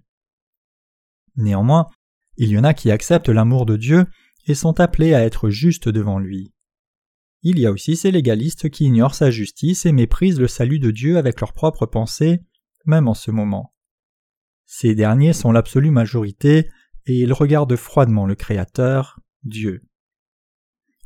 Néanmoins, 1.36 1.88
il 2.36 2.50
y 2.50 2.58
en 2.58 2.64
a 2.64 2.74
qui 2.74 2.90
acceptent 2.90 3.28
l'amour 3.28 3.66
de 3.66 3.76
Dieu 3.76 4.06
et 4.46 4.54
sont 4.54 4.78
appelés 4.78 5.14
à 5.14 5.22
être 5.22 5.50
justes 5.50 5.88
devant 5.88 6.18
lui. 6.18 6.52
Il 7.42 7.58
y 7.58 7.66
a 7.66 7.72
aussi 7.72 7.96
ces 7.96 8.12
légalistes 8.12 8.70
qui 8.70 8.84
ignorent 8.84 9.16
sa 9.16 9.30
justice 9.30 9.84
et 9.84 9.92
méprisent 9.92 10.40
le 10.40 10.46
salut 10.46 10.78
de 10.78 10.90
Dieu 10.92 11.16
avec 11.18 11.40
leurs 11.40 11.52
propres 11.52 11.86
pensées, 11.86 12.40
même 12.86 13.08
en 13.08 13.14
ce 13.14 13.30
moment. 13.30 13.74
Ces 14.66 14.94
derniers 14.94 15.32
sont 15.32 15.50
l'absolue 15.50 15.90
majorité 15.90 16.70
et 17.06 17.18
ils 17.18 17.32
regardent 17.32 17.76
froidement 17.76 18.26
le 18.26 18.36
Créateur, 18.36 19.20
Dieu. 19.42 19.82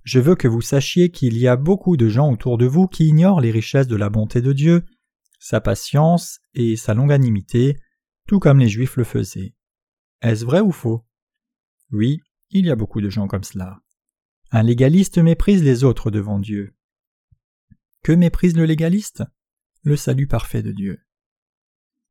Je 0.05 0.21
veux 0.21 0.37
que 0.37 0.47
vous 0.47 0.61
sachiez 0.61 1.11
qu'il 1.11 1.37
y 1.39 1.49
a 1.49 1.57
beaucoup 1.57 1.97
de 1.97 2.09
gens 2.09 2.31
autour 2.31 2.59
de 2.59 2.67
vous 2.67 2.87
qui 2.87 3.07
ignorent 3.07 3.41
les 3.41 3.51
richesses 3.51 3.89
de 3.89 3.97
la 3.97 4.11
bonté 4.11 4.41
de 4.41 4.53
Dieu, 4.53 4.85
sa 5.41 5.61
patience 5.61 6.39
et 6.55 6.77
sa 6.77 6.95
longanimité, 6.95 7.77
tout 8.29 8.39
comme 8.39 8.61
les 8.61 8.69
Juifs 8.69 8.97
le 8.97 9.05
faisaient. 9.05 9.55
Est-ce 10.21 10.45
vrai 10.45 10.61
ou 10.61 10.71
faux? 10.71 11.05
Oui, 11.91 12.21
il 12.51 12.67
y 12.67 12.71
a 12.71 12.77
beaucoup 12.77 13.01
de 13.01 13.09
gens 13.09 13.27
comme 13.27 13.43
cela. 13.43 13.81
Un 14.57 14.63
légaliste 14.63 15.19
méprise 15.19 15.63
les 15.63 15.85
autres 15.85 16.11
devant 16.11 16.39
Dieu. 16.39 16.75
Que 18.03 18.13
méprise 18.13 18.57
le 18.57 18.65
légaliste? 18.65 19.23
Le 19.83 19.97
salut 19.97 20.27
parfait 20.27 20.63
de 20.63 20.73
Dieu. 20.73 20.99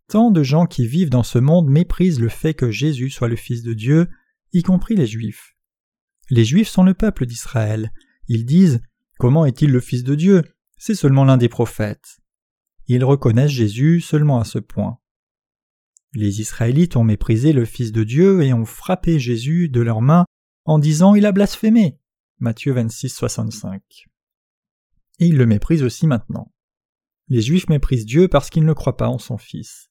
Tant 0.09 0.29
de 0.29 0.43
gens 0.43 0.67
qui 0.67 0.85
vivent 0.85 1.09
dans 1.09 1.23
ce 1.23 1.39
monde 1.39 1.67
méprisent 1.67 2.19
le 2.19 2.29
fait 2.29 2.53
que 2.53 2.69
Jésus 2.69 3.09
soit 3.09 3.29
le 3.29 3.35
Fils 3.35 3.63
de 3.63 3.73
Dieu, 3.73 4.09
y 4.53 4.61
compris 4.61 4.95
les 4.95 5.07
Juifs. 5.07 5.55
Les 6.29 6.45
Juifs 6.45 6.67
sont 6.67 6.83
le 6.83 6.93
peuple 6.93 7.25
d'Israël. 7.25 7.91
Ils 8.27 8.45
disent 8.45 8.79
Comment 9.17 9.47
est-il 9.47 9.71
le 9.71 9.81
Fils 9.81 10.03
de 10.03 10.13
Dieu? 10.13 10.43
C'est 10.77 10.93
seulement 10.93 11.25
l'un 11.25 11.37
des 11.37 11.49
prophètes. 11.49 12.19
Ils 12.85 13.03
reconnaissent 13.03 13.49
Jésus 13.49 14.01
seulement 14.01 14.39
à 14.39 14.45
ce 14.45 14.59
point. 14.59 14.99
Les 16.13 16.41
Israélites 16.41 16.95
ont 16.95 17.03
méprisé 17.03 17.53
le 17.53 17.65
Fils 17.65 17.91
de 17.91 18.03
Dieu 18.03 18.43
et 18.43 18.53
ont 18.53 18.65
frappé 18.65 19.17
Jésus 19.17 19.67
de 19.67 19.81
leurs 19.81 20.03
mains 20.03 20.25
en 20.65 20.77
disant 20.77 21.15
Il 21.15 21.25
a 21.25 21.31
blasphémé. 21.31 21.97
Matthieu 22.39 22.73
26, 22.73 23.09
65. 23.09 23.81
Et 25.19 25.27
ils 25.27 25.37
le 25.37 25.45
méprisent 25.45 25.83
aussi 25.83 26.05
maintenant. 26.07 26.53
Les 27.29 27.41
Juifs 27.41 27.69
méprisent 27.69 28.05
Dieu 28.05 28.27
parce 28.27 28.49
qu'ils 28.49 28.65
ne 28.65 28.73
croient 28.73 28.97
pas 28.97 29.07
en 29.07 29.17
son 29.17 29.37
Fils. 29.37 29.89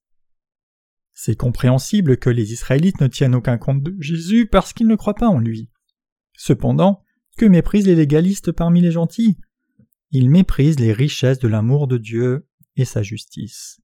C'est 1.15 1.37
compréhensible 1.37 2.19
que 2.19 2.31
les 2.31 2.53
Israélites 2.53 3.01
ne 3.01 3.07
tiennent 3.07 3.35
aucun 3.35 3.57
compte 3.57 3.83
de 3.83 3.97
Jésus 4.01 4.47
parce 4.47 4.73
qu'ils 4.73 4.89
ne 4.89 4.97
croient 4.97 5.15
pas 5.15 5.29
en 5.29 5.39
lui. 5.39 5.71
Cependant, 6.37 7.03
que 7.37 7.47
méprisent 7.47 7.87
les 7.87 7.95
légalistes 7.95 8.53
parmi 8.53 8.81
les 8.81 8.93
gentils? 8.93 9.39
Ils 10.11 10.31
méprisent 10.31 10.79
les 10.79 10.93
richesses 10.93 11.39
de 11.39 11.49
l'amour 11.49 11.89
de 11.89 11.99
Dieu 11.99 12.49
et 12.77 12.85
sa 12.85 13.03
justice. 13.03 13.81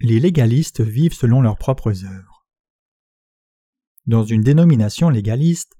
Les 0.00 0.20
légalistes 0.20 0.82
vivent 0.82 1.14
selon 1.14 1.40
leurs 1.40 1.58
propres 1.58 2.04
œuvres. 2.04 2.46
Dans 4.06 4.24
une 4.24 4.42
dénomination 4.42 5.08
légaliste, 5.08 5.74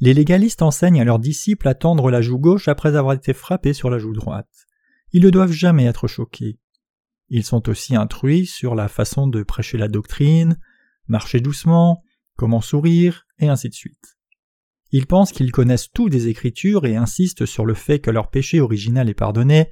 les 0.00 0.14
légalistes 0.14 0.62
enseignent 0.62 1.00
à 1.00 1.04
leurs 1.04 1.18
disciples 1.18 1.68
à 1.68 1.74
tendre 1.74 2.10
la 2.10 2.22
joue 2.22 2.38
gauche 2.38 2.68
après 2.68 2.96
avoir 2.96 3.14
été 3.14 3.32
frappés 3.32 3.72
sur 3.72 3.90
la 3.90 3.98
joue 3.98 4.12
droite. 4.12 4.66
Ils 5.12 5.22
ne 5.22 5.30
doivent 5.30 5.52
jamais 5.52 5.86
être 5.86 6.06
choqués. 6.06 6.58
Ils 7.28 7.44
sont 7.44 7.68
aussi 7.68 7.96
instruits 7.96 8.46
sur 8.46 8.74
la 8.74 8.88
façon 8.88 9.26
de 9.26 9.42
prêcher 9.42 9.76
la 9.76 9.88
doctrine, 9.88 10.58
marcher 11.08 11.40
doucement, 11.40 12.02
comment 12.36 12.60
sourire, 12.60 13.26
et 13.38 13.48
ainsi 13.48 13.68
de 13.68 13.74
suite. 13.74 14.18
Ils 14.90 15.06
pensent 15.06 15.32
qu'ils 15.32 15.52
connaissent 15.52 15.90
tout 15.92 16.08
des 16.08 16.28
Écritures 16.28 16.86
et 16.86 16.96
insistent 16.96 17.44
sur 17.44 17.66
le 17.66 17.74
fait 17.74 17.98
que 17.98 18.10
leur 18.10 18.30
péché 18.30 18.60
original 18.60 19.10
est 19.10 19.14
pardonné, 19.14 19.70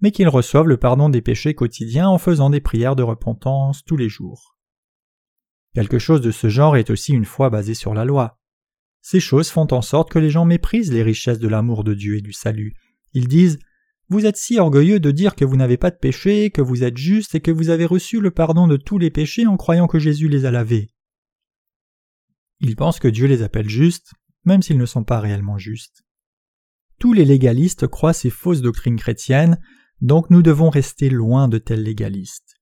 mais 0.00 0.10
qu'ils 0.10 0.28
reçoivent 0.28 0.68
le 0.68 0.78
pardon 0.78 1.08
des 1.08 1.20
péchés 1.20 1.54
quotidiens 1.54 2.08
en 2.08 2.18
faisant 2.18 2.48
des 2.48 2.60
prières 2.60 2.96
de 2.96 3.02
repentance 3.02 3.84
tous 3.84 3.96
les 3.96 4.08
jours. 4.08 4.56
Quelque 5.74 5.98
chose 5.98 6.20
de 6.20 6.30
ce 6.30 6.48
genre 6.48 6.76
est 6.76 6.90
aussi 6.90 7.12
une 7.12 7.24
foi 7.24 7.50
basée 7.50 7.74
sur 7.74 7.94
la 7.94 8.04
loi. 8.04 8.38
Ces 9.06 9.20
choses 9.20 9.50
font 9.50 9.66
en 9.70 9.82
sorte 9.82 10.10
que 10.10 10.18
les 10.18 10.30
gens 10.30 10.46
méprisent 10.46 10.90
les 10.90 11.02
richesses 11.02 11.38
de 11.38 11.46
l'amour 11.46 11.84
de 11.84 11.92
Dieu 11.92 12.16
et 12.16 12.22
du 12.22 12.32
salut. 12.32 12.72
Ils 13.12 13.28
disent 13.28 13.58
Vous 14.08 14.24
êtes 14.24 14.38
si 14.38 14.58
orgueilleux 14.58 14.98
de 14.98 15.10
dire 15.10 15.34
que 15.34 15.44
vous 15.44 15.58
n'avez 15.58 15.76
pas 15.76 15.90
de 15.90 15.98
péché, 15.98 16.50
que 16.50 16.62
vous 16.62 16.84
êtes 16.84 16.96
juste 16.96 17.34
et 17.34 17.42
que 17.42 17.50
vous 17.50 17.68
avez 17.68 17.84
reçu 17.84 18.18
le 18.18 18.30
pardon 18.30 18.66
de 18.66 18.78
tous 18.78 18.96
les 18.96 19.10
péchés 19.10 19.46
en 19.46 19.58
croyant 19.58 19.88
que 19.88 19.98
Jésus 19.98 20.30
les 20.30 20.46
a 20.46 20.50
lavés. 20.50 20.88
Ils 22.60 22.76
pensent 22.76 22.98
que 22.98 23.06
Dieu 23.06 23.26
les 23.26 23.42
appelle 23.42 23.68
justes, 23.68 24.14
même 24.46 24.62
s'ils 24.62 24.78
ne 24.78 24.86
sont 24.86 25.04
pas 25.04 25.20
réellement 25.20 25.58
justes. 25.58 26.02
Tous 26.98 27.12
les 27.12 27.26
légalistes 27.26 27.86
croient 27.86 28.14
ces 28.14 28.30
fausses 28.30 28.62
doctrines 28.62 28.98
chrétiennes, 28.98 29.60
donc 30.00 30.30
nous 30.30 30.40
devons 30.40 30.70
rester 30.70 31.10
loin 31.10 31.48
de 31.48 31.58
tels 31.58 31.82
légalistes. 31.82 32.54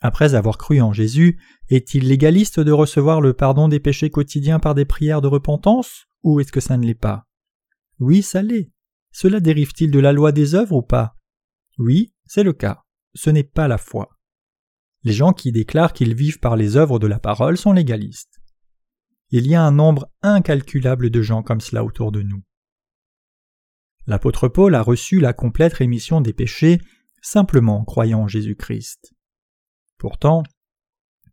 Après 0.00 0.34
avoir 0.34 0.58
cru 0.58 0.80
en 0.80 0.92
Jésus, 0.92 1.40
est-il 1.68 2.06
légaliste 2.06 2.60
de 2.60 2.70
recevoir 2.70 3.20
le 3.20 3.32
pardon 3.32 3.68
des 3.68 3.80
péchés 3.80 4.10
quotidiens 4.10 4.60
par 4.60 4.74
des 4.74 4.84
prières 4.84 5.20
de 5.20 5.26
repentance, 5.26 6.06
ou 6.22 6.40
est-ce 6.40 6.52
que 6.52 6.60
ça 6.60 6.76
ne 6.76 6.86
l'est 6.86 6.94
pas? 6.94 7.26
Oui, 7.98 8.22
ça 8.22 8.42
l'est. 8.42 8.70
Cela 9.10 9.40
dérive-t-il 9.40 9.90
de 9.90 9.98
la 9.98 10.12
loi 10.12 10.30
des 10.30 10.54
œuvres 10.54 10.76
ou 10.76 10.82
pas? 10.82 11.16
Oui, 11.78 12.12
c'est 12.26 12.44
le 12.44 12.52
cas. 12.52 12.84
Ce 13.14 13.30
n'est 13.30 13.42
pas 13.42 13.66
la 13.66 13.78
foi. 13.78 14.10
Les 15.02 15.12
gens 15.12 15.32
qui 15.32 15.50
déclarent 15.50 15.92
qu'ils 15.92 16.14
vivent 16.14 16.38
par 16.38 16.56
les 16.56 16.76
œuvres 16.76 16.98
de 16.98 17.06
la 17.06 17.18
parole 17.18 17.56
sont 17.56 17.72
légalistes. 17.72 18.40
Il 19.30 19.46
y 19.46 19.54
a 19.54 19.62
un 19.62 19.72
nombre 19.72 20.10
incalculable 20.22 21.10
de 21.10 21.22
gens 21.22 21.42
comme 21.42 21.60
cela 21.60 21.84
autour 21.84 22.12
de 22.12 22.22
nous. 22.22 22.42
L'apôtre 24.06 24.48
Paul 24.48 24.74
a 24.74 24.82
reçu 24.82 25.20
la 25.20 25.32
complète 25.32 25.74
rémission 25.74 26.20
des 26.20 26.32
péchés 26.32 26.80
simplement 27.20 27.80
en 27.80 27.84
croyant 27.84 28.22
en 28.22 28.28
Jésus-Christ. 28.28 29.12
Pourtant, 29.98 30.42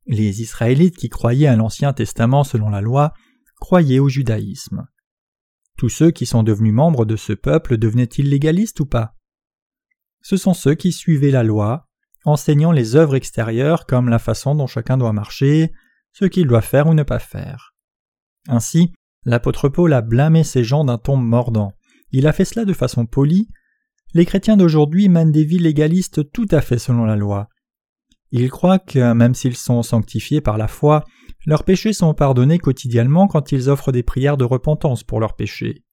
les 0.08 0.42
Israélites 0.42 0.98
qui 0.98 1.10
croyaient 1.10 1.48
à 1.48 1.56
l'Ancien 1.56 1.94
Testament 1.94 2.44
selon 2.44 2.70
la 2.70 2.82
loi 2.82 3.14
croyaient 3.60 4.00
au 4.00 4.10
judaïsme. 4.10 4.86
Tous 5.78 5.90
ceux 5.90 6.12
qui 6.12 6.26
sont 6.26 6.44
devenus 6.44 6.74
membres 6.74 7.06
de 7.06 7.16
ce 7.16 7.34
peuple 7.34 7.78
devenaient-ils 7.78 8.30
légalistes 8.30 8.80
ou 8.80 8.86
pas? 8.86 9.16
Ce 10.22 10.38
sont 10.38 10.54
ceux 10.54 10.76
qui 10.76 10.92
suivaient 10.92 11.32
la 11.32 11.44
loi, 11.44 11.88
enseignant 12.24 12.72
les 12.72 12.96
œuvres 12.96 13.16
extérieures 13.16 13.86
comme 13.86 14.10
la 14.10 14.20
façon 14.20 14.56
dont 14.56 14.68
chacun 14.68 14.98
doit 14.98 15.14
marcher, 15.14 15.72
ce 16.14 16.26
qu'il 16.26 16.48
doit 16.48 16.62
faire 16.62 16.88
ou 16.88 16.94
ne 16.94 17.04
pas 17.04 17.20
faire. 17.20 17.76
Ainsi, 18.48 18.94
l'apôtre 19.26 19.70
Paul 19.70 19.94
a 19.94 20.02
blâmé 20.02 20.44
ces 20.44 20.64
gens 20.64 20.86
d'un 20.86 20.98
ton 20.98 21.18
mordant. 21.18 21.74
Il 22.12 22.26
a 22.26 22.34
fait 22.34 22.46
cela 22.46 22.66
de 22.66 22.74
façon 22.74 23.06
polie. 23.06 23.50
Les 24.14 24.26
chrétiens 24.26 24.58
d'aujourd'hui 24.58 25.10
mènent 25.10 25.32
des 25.32 25.44
vies 25.44 25.60
légalistes 25.60 26.32
tout 26.32 26.48
à 26.52 26.62
fait 26.62 26.80
selon 26.80 27.06
la 27.06 27.16
loi. 27.16 27.50
Ils 28.32 28.50
croient 28.50 28.80
que, 28.80 29.14
même 29.14 29.36
s'ils 29.36 29.56
sont 29.56 29.84
sanctifiés 29.84 30.42
par 30.42 30.58
la 30.58 30.68
foi, 30.68 31.04
leurs 31.46 31.64
péchés 31.64 31.94
sont 31.94 32.14
pardonnés 32.14 32.60
quotidiennement 32.60 33.28
quand 33.28 33.52
ils 33.52 33.70
offrent 33.70 33.92
des 33.92 34.04
prières 34.04 34.38
de 34.38 34.46
repentance 34.46 35.04
pour 35.04 35.20
leurs 35.20 35.36
péchés. 35.36 35.84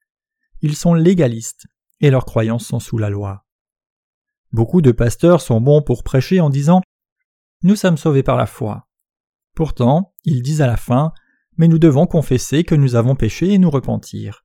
Ils 0.61 0.77
sont 0.77 0.95
légalistes, 0.95 1.67
et 2.01 2.11
leurs 2.11 2.25
croyances 2.25 2.67
sont 2.67 2.81
sous 2.81 2.99
la 2.99 3.11
loi. 3.11 3.45
Beaucoup 4.53 4.83
de 4.83 4.93
pasteurs 4.93 5.41
sont 5.41 5.61
bons 5.61 5.83
pour 5.83 6.03
prêcher 6.03 6.41
en 6.41 6.51
disant 6.51 6.83
Nous 7.63 7.77
sommes 7.77 7.97
sauvés 7.97 8.23
par 8.23 8.37
la 8.37 8.47
foi. 8.47 8.89
Pourtant, 9.55 10.15
ils 10.25 10.43
disent 10.43 10.63
à 10.63 10.67
la 10.67 10.77
fin 10.77 11.13
mais 11.57 11.69
nous 11.69 11.79
devons 11.79 12.07
confesser 12.07 12.65
que 12.65 12.75
nous 12.75 12.95
avons 12.95 13.15
péché 13.15 13.53
et 13.53 13.59
nous 13.59 13.71
repentir. 13.71 14.45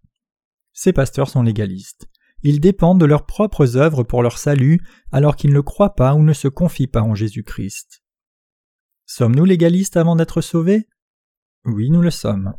Ces 0.73 0.93
pasteurs 0.93 1.29
sont 1.29 1.41
légalistes. 1.41 2.07
Ils 2.43 2.59
dépendent 2.59 2.99
de 2.99 3.05
leurs 3.05 3.25
propres 3.25 3.77
œuvres 3.77 4.03
pour 4.03 4.21
leur 4.21 4.37
salut, 4.37 4.81
alors 5.11 5.35
qu'ils 5.35 5.53
ne 5.53 5.59
croient 5.59 5.95
pas 5.95 6.13
ou 6.13 6.23
ne 6.23 6.33
se 6.33 6.47
confient 6.47 6.87
pas 6.87 7.01
en 7.01 7.15
Jésus-Christ. 7.15 8.03
Sommes-nous 9.05 9.45
légalistes 9.45 9.97
avant 9.97 10.15
d'être 10.15 10.41
sauvés? 10.41 10.87
Oui, 11.65 11.89
nous 11.89 12.01
le 12.01 12.11
sommes. 12.11 12.53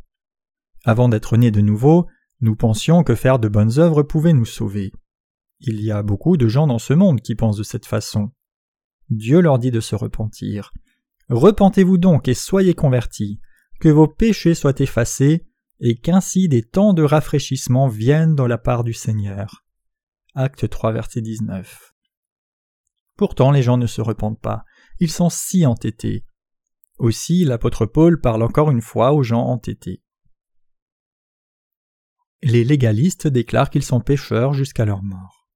Avant 0.85 1.09
d'être 1.09 1.37
nés 1.37 1.51
de 1.51 1.61
nouveau, 1.61 2.07
nous 2.41 2.57
pensions 2.57 3.05
que 3.05 3.15
faire 3.15 3.39
de 3.39 3.49
bonnes 3.49 3.79
œuvres 3.79 4.03
pouvait 4.03 4.33
nous 4.33 4.47
sauver. 4.47 4.93
Il 5.61 5.81
y 5.81 5.91
a 5.91 6.03
beaucoup 6.03 6.37
de 6.37 6.49
gens 6.49 6.67
dans 6.67 6.79
ce 6.79 6.93
monde 6.93 7.21
qui 7.21 7.35
pensent 7.35 7.57
de 7.57 7.63
cette 7.63 7.87
façon. 7.87 8.31
Dieu 9.11 9.41
leur 9.41 9.59
dit 9.59 9.71
de 9.71 9.81
se 9.81 9.95
repentir. 9.95 10.73
Repentez-vous 11.29 11.99
donc 11.99 12.29
et 12.29 12.35
soyez 12.35 12.75
convertis, 12.75 13.41
que 13.81 13.89
vos 13.89 14.09
péchés 14.09 14.55
soient 14.55 14.79
effacés, 14.79 15.47
et 15.81 15.97
qu'ainsi 15.97 16.49
des 16.49 16.63
temps 16.63 16.93
de 16.93 17.03
rafraîchissement 17.03 17.89
viennent 17.89 18.35
dans 18.35 18.47
la 18.47 18.59
part 18.59 18.85
du 18.85 18.93
Seigneur. 18.93 19.65
Acte 20.35 20.69
3, 20.69 20.93
verset 20.93 21.21
19. 21.21 21.95
Pourtant 23.17 23.51
les 23.51 23.63
gens 23.63 23.77
ne 23.77 23.87
se 23.87 24.01
repentent 24.01 24.41
pas, 24.41 24.65
ils 25.01 25.11
sont 25.11 25.31
si 25.31 25.67
entêtés. 25.67 26.25
Aussi 26.99 27.45
l'apôtre 27.45 27.87
Paul 27.87 28.21
parle 28.21 28.43
encore 28.43 28.71
une 28.71 28.81
fois 28.81 29.13
aux 29.13 29.23
gens 29.23 29.45
entêtés. 29.47 30.03
Les 32.43 32.63
légalistes 32.63 33.27
déclarent 33.27 33.71
qu'ils 33.71 33.83
sont 33.83 34.01
pécheurs 34.01 34.53
jusqu'à 34.53 34.85
leur 34.85 35.03
mort. 35.03 35.49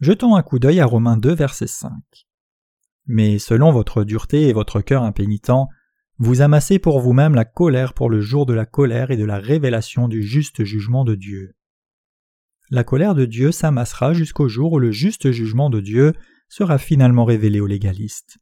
Jetons 0.00 0.34
un 0.34 0.42
coup 0.42 0.58
d'œil 0.58 0.80
à 0.80 0.86
Romains 0.86 1.16
2, 1.16 1.34
verset 1.34 1.66
5. 1.66 1.92
Mais 3.06 3.38
selon 3.38 3.72
votre 3.72 4.04
dureté 4.04 4.48
et 4.48 4.52
votre 4.52 4.80
cœur 4.80 5.02
impénitent, 5.02 5.68
vous 6.18 6.42
amassez 6.42 6.78
pour 6.78 7.00
vous-même 7.00 7.34
la 7.34 7.46
colère 7.46 7.94
pour 7.94 8.10
le 8.10 8.20
jour 8.20 8.44
de 8.44 8.52
la 8.52 8.66
colère 8.66 9.10
et 9.10 9.16
de 9.16 9.24
la 9.24 9.38
révélation 9.38 10.08
du 10.08 10.22
juste 10.22 10.64
jugement 10.64 11.04
de 11.04 11.14
Dieu. 11.14 11.56
La 12.70 12.84
colère 12.84 13.14
de 13.14 13.24
Dieu 13.24 13.52
s'amassera 13.52 14.14
jusqu'au 14.14 14.48
jour 14.48 14.72
où 14.72 14.78
le 14.78 14.92
juste 14.92 15.30
jugement 15.30 15.70
de 15.70 15.80
Dieu 15.80 16.12
sera 16.48 16.78
finalement 16.78 17.24
révélé 17.24 17.60
aux 17.60 17.66
légalistes. 17.66 18.38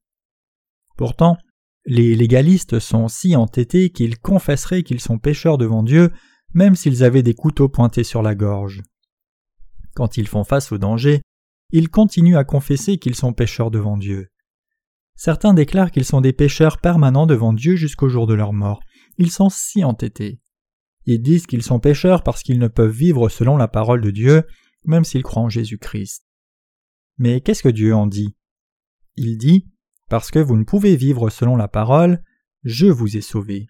Pourtant, 0.97 1.39
les 1.87 2.15
légalistes 2.15 2.79
sont 2.79 3.09
si 3.09 3.37
entêtés 3.37 3.91
qu'ils 3.91 4.19
confesseraient 4.19 4.83
qu'ils 4.83 5.01
sont 5.01 5.19
pécheurs 5.19 5.59
devant 5.59 5.83
Dieu 5.83 6.11
même 6.55 6.77
s'ils 6.77 7.05
avaient 7.05 7.23
des 7.23 7.35
couteaux 7.35 7.69
pointés 7.69 8.05
sur 8.05 8.23
la 8.23 8.35
gorge. 8.35 8.83
Quand 9.95 10.17
ils 10.17 10.29
font 10.29 10.45
face 10.45 10.73
au 10.73 10.79
danger, 10.79 11.23
ils 11.71 11.91
continuent 11.91 12.37
à 12.37 12.45
confesser 12.45 12.99
qu'ils 12.99 13.15
sont 13.15 13.33
pécheurs 13.33 13.71
devant 13.71 13.97
Dieu. 13.97 14.29
Certains 15.15 15.53
déclarent 15.53 15.91
qu'ils 15.91 16.05
sont 16.05 16.21
des 16.21 16.33
pécheurs 16.33 16.79
permanents 16.79 17.27
devant 17.27 17.53
Dieu 17.53 17.77
jusqu'au 17.77 18.09
jour 18.09 18.27
de 18.27 18.35
leur 18.35 18.53
mort. 18.53 18.81
Ils 19.19 19.31
sont 19.31 19.51
si 19.51 19.85
entêtés. 19.85 20.41
Ils 21.11 21.23
disent 21.23 21.47
qu'ils 21.47 21.63
sont 21.63 21.81
pécheurs 21.81 22.23
parce 22.23 22.43
qu'ils 22.43 22.59
ne 22.59 22.69
peuvent 22.69 22.95
vivre 22.95 23.31
selon 23.31 23.57
la 23.57 23.67
parole 23.67 24.03
de 24.03 24.11
Dieu, 24.11 24.43
même 24.85 25.05
s'ils 25.05 25.23
croient 25.23 25.45
en 25.45 25.49
Jésus-Christ. 25.49 26.23
Mais 27.17 27.41
qu'est-ce 27.41 27.63
que 27.63 27.71
Dieu 27.71 27.95
en 27.95 28.07
dit? 28.07 28.37
Il 29.17 29.39
dit 29.39 29.71
Parce 30.11 30.31
que 30.31 30.39
vous 30.39 30.55
ne 30.55 30.65
pouvez 30.65 30.97
vivre 30.97 31.31
selon 31.31 31.57
la 31.57 31.67
parole, 31.67 32.23
je 32.63 32.89
vous 32.89 33.17
ai 33.17 33.23
sauvé. 33.23 33.69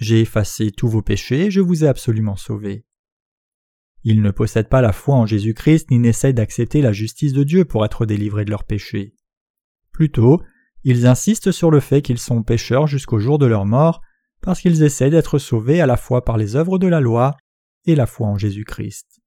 J'ai 0.00 0.22
effacé 0.22 0.72
tous 0.72 0.88
vos 0.88 1.00
péchés, 1.00 1.48
je 1.48 1.60
vous 1.60 1.84
ai 1.84 1.86
absolument 1.86 2.34
sauvé. 2.34 2.84
Ils 4.02 4.20
ne 4.20 4.32
possèdent 4.32 4.68
pas 4.68 4.82
la 4.82 4.92
foi 4.92 5.14
en 5.14 5.26
Jésus-Christ 5.26 5.92
ni 5.92 6.00
n'essayent 6.00 6.34
d'accepter 6.34 6.82
la 6.82 6.92
justice 6.92 7.34
de 7.34 7.44
Dieu 7.44 7.64
pour 7.64 7.84
être 7.84 8.04
délivrés 8.04 8.44
de 8.44 8.50
leurs 8.50 8.64
péchés. 8.64 9.14
Plutôt, 9.92 10.42
ils 10.82 11.06
insistent 11.06 11.52
sur 11.52 11.70
le 11.70 11.78
fait 11.78 12.02
qu'ils 12.02 12.18
sont 12.18 12.42
pécheurs 12.42 12.88
jusqu'au 12.88 13.20
jour 13.20 13.38
de 13.38 13.46
leur 13.46 13.64
mort, 13.64 14.00
parce 14.44 14.60
qu'ils 14.60 14.82
essaient 14.82 15.10
d'être 15.10 15.38
sauvés 15.38 15.80
à 15.80 15.86
la 15.86 15.96
fois 15.96 16.24
par 16.24 16.36
les 16.36 16.54
œuvres 16.54 16.78
de 16.78 16.86
la 16.86 17.00
loi 17.00 17.36
et 17.86 17.94
la 17.94 18.06
foi 18.06 18.28
en 18.28 18.36
Jésus-Christ. 18.36 19.20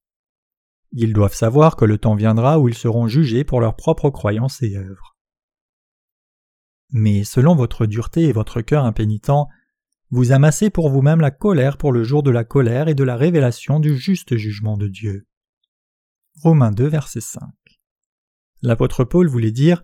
Ils 0.92 1.14
doivent 1.14 1.34
savoir 1.34 1.76
que 1.76 1.86
le 1.86 1.98
temps 1.98 2.16
viendra 2.16 2.60
où 2.60 2.70
ils 2.70 2.78
seront 2.78 3.08
jugés 3.08 3.44
pour 3.44 3.60
leurs 3.60 3.76
propres 3.76 4.10
croyances 4.10 4.62
et 4.62 4.78
œuvres. 4.78 5.18
Mais 6.92 7.24
selon 7.24 7.56
votre 7.56 7.86
dureté 7.86 8.24
et 8.24 8.32
votre 8.32 8.62
cœur 8.62 8.86
impénitent, 8.86 9.48
vous 10.12 10.32
amassez 10.32 10.70
pour 10.70 10.90
vous-même 10.90 11.20
la 11.20 11.32
colère 11.32 11.78
pour 11.78 11.92
le 11.92 12.04
jour 12.04 12.24
de 12.24 12.32
la 12.32 12.44
colère 12.44 12.88
et 12.88 12.96
de 12.96 13.04
la 13.04 13.18
révélation 13.18 13.80
du 13.80 13.98
juste 13.98 14.38
jugement 14.38 14.78
de 14.78 14.88
Dieu. 14.88 15.28
Romains 16.44 16.72
2, 16.72 16.88
verset 16.88 17.22
5. 17.22 17.42
L'apôtre 18.62 19.04
Paul 19.04 19.28
voulait 19.28 19.52
dire 19.52 19.84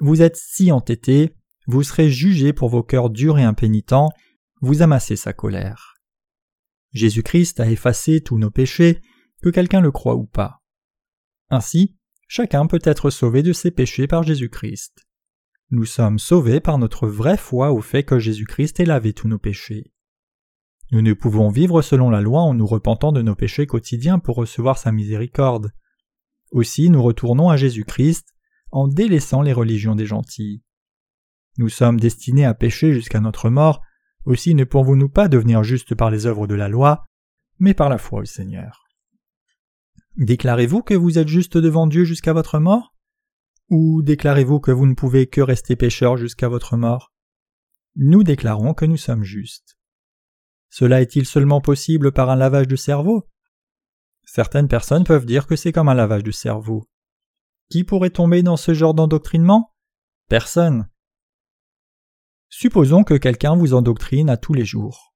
vous 0.00 0.22
êtes 0.22 0.36
si 0.36 0.72
entêtés, 0.72 1.34
vous 1.66 1.82
serez 1.82 2.10
jugés 2.10 2.52
pour 2.52 2.68
vos 2.68 2.82
cœurs 2.82 3.10
durs 3.10 3.38
et 3.38 3.44
impénitents, 3.44 4.08
vous 4.62 4.80
amassez 4.80 5.16
sa 5.16 5.32
colère. 5.32 5.96
Jésus-Christ 6.92 7.60
a 7.60 7.70
effacé 7.70 8.20
tous 8.20 8.38
nos 8.38 8.50
péchés, 8.50 9.02
que 9.42 9.50
quelqu'un 9.50 9.80
le 9.80 9.90
croit 9.90 10.14
ou 10.14 10.24
pas. 10.24 10.62
Ainsi, 11.50 11.96
chacun 12.28 12.66
peut 12.66 12.80
être 12.84 13.10
sauvé 13.10 13.42
de 13.42 13.52
ses 13.52 13.72
péchés 13.72 14.06
par 14.06 14.22
Jésus-Christ. 14.22 15.04
Nous 15.70 15.84
sommes 15.84 16.18
sauvés 16.18 16.60
par 16.60 16.78
notre 16.78 17.08
vraie 17.08 17.36
foi 17.36 17.72
au 17.72 17.80
fait 17.80 18.04
que 18.04 18.18
Jésus-Christ 18.18 18.78
ait 18.78 18.84
lavé 18.84 19.12
tous 19.12 19.26
nos 19.26 19.38
péchés. 19.38 19.92
Nous 20.92 21.02
ne 21.02 21.14
pouvons 21.14 21.48
vivre 21.48 21.82
selon 21.82 22.08
la 22.08 22.20
loi 22.20 22.42
en 22.42 22.54
nous 22.54 22.66
repentant 22.66 23.10
de 23.10 23.22
nos 23.22 23.34
péchés 23.34 23.66
quotidiens 23.66 24.18
pour 24.18 24.36
recevoir 24.36 24.78
sa 24.78 24.92
miséricorde. 24.92 25.72
Aussi 26.52 26.88
nous 26.88 27.02
retournons 27.02 27.48
à 27.48 27.56
Jésus-Christ 27.56 28.28
en 28.70 28.86
délaissant 28.86 29.42
les 29.42 29.54
religions 29.54 29.96
des 29.96 30.06
gentils. 30.06 30.62
Nous 31.58 31.68
sommes 31.68 31.98
destinés 31.98 32.44
à 32.44 32.54
pécher 32.54 32.92
jusqu'à 32.92 33.20
notre 33.20 33.50
mort, 33.50 33.82
aussi 34.24 34.54
ne 34.54 34.64
pouvons-nous 34.64 35.08
pas 35.08 35.28
devenir 35.28 35.62
justes 35.62 35.94
par 35.94 36.10
les 36.10 36.26
œuvres 36.26 36.46
de 36.46 36.54
la 36.54 36.68
loi, 36.68 37.04
mais 37.58 37.74
par 37.74 37.88
la 37.88 37.98
foi 37.98 38.20
au 38.20 38.24
Seigneur. 38.24 38.84
Déclarez-vous 40.16 40.82
que 40.82 40.94
vous 40.94 41.18
êtes 41.18 41.28
juste 41.28 41.56
devant 41.56 41.86
Dieu 41.86 42.04
jusqu'à 42.04 42.32
votre 42.32 42.58
mort? 42.58 42.94
Ou 43.70 44.02
déclarez-vous 44.02 44.60
que 44.60 44.70
vous 44.70 44.86
ne 44.86 44.94
pouvez 44.94 45.26
que 45.26 45.40
rester 45.40 45.76
pécheur 45.76 46.16
jusqu'à 46.16 46.48
votre 46.48 46.76
mort? 46.76 47.12
Nous 47.96 48.22
déclarons 48.22 48.74
que 48.74 48.84
nous 48.84 48.96
sommes 48.96 49.24
justes. 49.24 49.78
Cela 50.68 51.00
est-il 51.00 51.26
seulement 51.26 51.60
possible 51.60 52.12
par 52.12 52.30
un 52.30 52.36
lavage 52.36 52.68
de 52.68 52.76
cerveau? 52.76 53.28
Certaines 54.24 54.68
personnes 54.68 55.04
peuvent 55.04 55.26
dire 55.26 55.46
que 55.46 55.56
c'est 55.56 55.72
comme 55.72 55.88
un 55.88 55.94
lavage 55.94 56.22
de 56.22 56.30
cerveau. 56.30 56.88
Qui 57.70 57.84
pourrait 57.84 58.10
tomber 58.10 58.42
dans 58.42 58.56
ce 58.56 58.74
genre 58.74 58.94
d'endoctrinement? 58.94 59.72
Personne. 60.28 60.88
Supposons 62.54 63.02
que 63.02 63.14
quelqu'un 63.14 63.56
vous 63.56 63.72
endoctrine 63.72 64.28
à 64.28 64.36
tous 64.36 64.52
les 64.52 64.66
jours. 64.66 65.14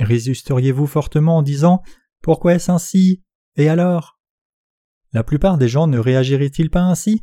Résisteriez-vous 0.00 0.86
fortement 0.86 1.36
en 1.36 1.42
disant 1.42 1.82
Pourquoi 2.22 2.54
est-ce 2.54 2.72
ainsi? 2.72 3.22
Et 3.56 3.68
alors? 3.68 4.18
La 5.12 5.22
plupart 5.22 5.58
des 5.58 5.68
gens 5.68 5.86
ne 5.86 5.98
réagiraient-ils 5.98 6.70
pas 6.70 6.80
ainsi? 6.80 7.20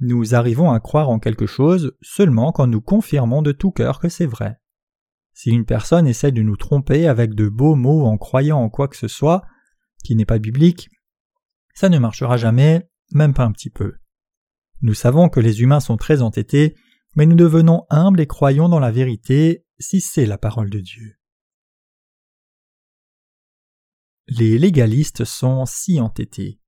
Nous 0.00 0.34
arrivons 0.34 0.72
à 0.72 0.80
croire 0.80 1.08
en 1.08 1.20
quelque 1.20 1.46
chose 1.46 1.96
seulement 2.02 2.50
quand 2.50 2.66
nous 2.66 2.80
confirmons 2.80 3.42
de 3.42 3.52
tout 3.52 3.70
cœur 3.70 4.00
que 4.00 4.08
c'est 4.08 4.26
vrai. 4.26 4.58
Si 5.34 5.50
une 5.50 5.66
personne 5.66 6.08
essaie 6.08 6.32
de 6.32 6.42
nous 6.42 6.56
tromper 6.56 7.06
avec 7.06 7.36
de 7.36 7.48
beaux 7.48 7.76
mots 7.76 8.04
en 8.04 8.18
croyant 8.18 8.58
en 8.58 8.70
quoi 8.70 8.88
que 8.88 8.96
ce 8.96 9.08
soit, 9.08 9.42
qui 10.02 10.16
n'est 10.16 10.26
pas 10.26 10.40
biblique, 10.40 10.90
ça 11.76 11.88
ne 11.88 12.00
marchera 12.00 12.36
jamais, 12.36 12.90
même 13.12 13.34
pas 13.34 13.44
un 13.44 13.52
petit 13.52 13.70
peu. 13.70 13.94
Nous 14.82 14.94
savons 14.94 15.28
que 15.28 15.38
les 15.38 15.62
humains 15.62 15.80
sont 15.80 15.96
très 15.96 16.22
entêtés, 16.22 16.74
mais 17.14 17.26
nous 17.26 17.36
devenons 17.36 17.86
humbles 17.90 18.20
et 18.20 18.26
croyons 18.26 18.68
dans 18.68 18.80
la 18.80 18.90
vérité 18.90 19.64
si 19.78 20.00
c'est 20.00 20.26
la 20.26 20.38
parole 20.38 20.70
de 20.70 20.80
Dieu. 20.80 21.18
Les 24.26 24.58
légalistes 24.58 25.24
sont 25.24 25.66
si 25.66 26.00
entêtés. 26.00 26.58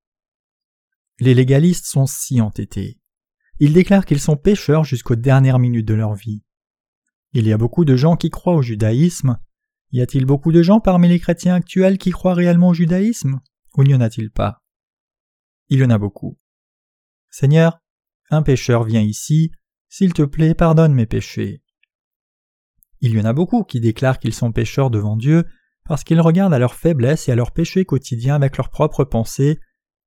Les 1.18 1.34
légalistes 1.34 1.86
sont 1.86 2.06
si 2.06 2.40
entêtés. 2.40 3.00
Ils 3.58 3.72
déclarent 3.72 4.04
qu'ils 4.04 4.20
sont 4.20 4.36
pécheurs 4.36 4.84
jusqu'aux 4.84 5.16
dernières 5.16 5.58
minutes 5.58 5.88
de 5.88 5.94
leur 5.94 6.14
vie. 6.14 6.42
Il 7.32 7.46
y 7.46 7.52
a 7.52 7.58
beaucoup 7.58 7.84
de 7.84 7.96
gens 7.96 8.16
qui 8.16 8.28
croient 8.28 8.54
au 8.54 8.62
judaïsme. 8.62 9.38
Y 9.92 10.02
a-t-il 10.02 10.26
beaucoup 10.26 10.52
de 10.52 10.62
gens 10.62 10.80
parmi 10.80 11.08
les 11.08 11.18
chrétiens 11.18 11.54
actuels 11.54 11.96
qui 11.96 12.10
croient 12.10 12.34
réellement 12.34 12.68
au 12.68 12.74
judaïsme? 12.74 13.40
Ou 13.76 13.84
n'y 13.84 13.94
en 13.94 14.00
a-t-il 14.00 14.30
pas? 14.30 14.62
Il 15.68 15.80
y 15.80 15.84
en 15.84 15.90
a 15.90 15.98
beaucoup. 15.98 16.38
Seigneur, 17.30 17.78
un 18.30 18.42
pécheur 18.42 18.84
vient 18.84 19.02
ici, 19.02 19.52
s'il 19.88 20.12
te 20.12 20.22
plaît, 20.22 20.54
pardonne 20.54 20.94
mes 20.94 21.06
péchés. 21.06 21.62
Il 23.00 23.14
y 23.14 23.20
en 23.20 23.24
a 23.24 23.32
beaucoup 23.32 23.64
qui 23.64 23.80
déclarent 23.80 24.18
qu'ils 24.18 24.34
sont 24.34 24.52
pécheurs 24.52 24.90
devant 24.90 25.16
Dieu 25.16 25.44
parce 25.84 26.02
qu'ils 26.02 26.20
regardent 26.20 26.54
à 26.54 26.58
leurs 26.58 26.74
faiblesses 26.74 27.28
et 27.28 27.32
à 27.32 27.36
leurs 27.36 27.52
péchés 27.52 27.84
quotidiens 27.84 28.34
avec 28.34 28.56
leurs 28.56 28.70
propres 28.70 29.04
pensées, 29.04 29.60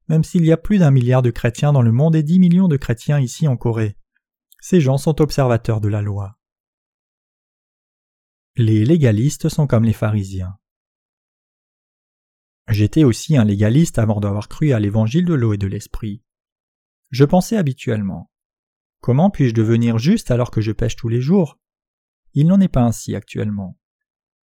même 0.08 0.24
s'il 0.24 0.44
y 0.46 0.52
a 0.52 0.58
plus 0.58 0.80
d'un 0.80 0.92
milliard 0.92 1.22
de 1.22 1.32
chrétiens 1.32 1.72
dans 1.72 1.82
le 1.82 1.92
monde 1.92 2.16
et 2.16 2.24
dix 2.24 2.40
millions 2.40 2.68
de 2.68 2.78
chrétiens 2.78 3.20
ici 3.20 3.48
en 3.48 3.56
Corée. 3.56 3.96
Ces 4.60 4.82
gens 4.82 4.98
sont 4.98 5.22
observateurs 5.22 5.80
de 5.80 5.88
la 5.88 6.02
loi. 6.02 6.38
Les 8.56 8.84
légalistes 8.84 9.48
sont 9.48 9.68
comme 9.68 9.86
les 9.86 9.94
pharisiens. 9.94 10.58
J'étais 12.68 13.04
aussi 13.04 13.38
un 13.38 13.46
légaliste 13.46 13.98
avant 13.98 14.20
d'avoir 14.20 14.50
cru 14.50 14.74
à 14.74 14.80
l'évangile 14.80 15.26
de 15.26 15.34
l'eau 15.34 15.54
et 15.54 15.58
de 15.58 15.68
l'esprit. 15.68 16.24
Je 17.10 17.24
pensais 17.24 17.58
habituellement 17.58 18.30
Comment 19.02 19.30
puis-je 19.30 19.54
devenir 19.54 19.98
juste 19.98 20.32
alors 20.32 20.52
que 20.52 20.62
je 20.62 20.72
pêche 20.72 20.96
tous 20.96 21.10
les 21.10 21.22
jours? 21.22 21.58
Il 22.34 22.48
n'en 22.48 22.60
est 22.60 22.68
pas 22.68 22.84
ainsi 22.84 23.16
actuellement. 23.16 23.78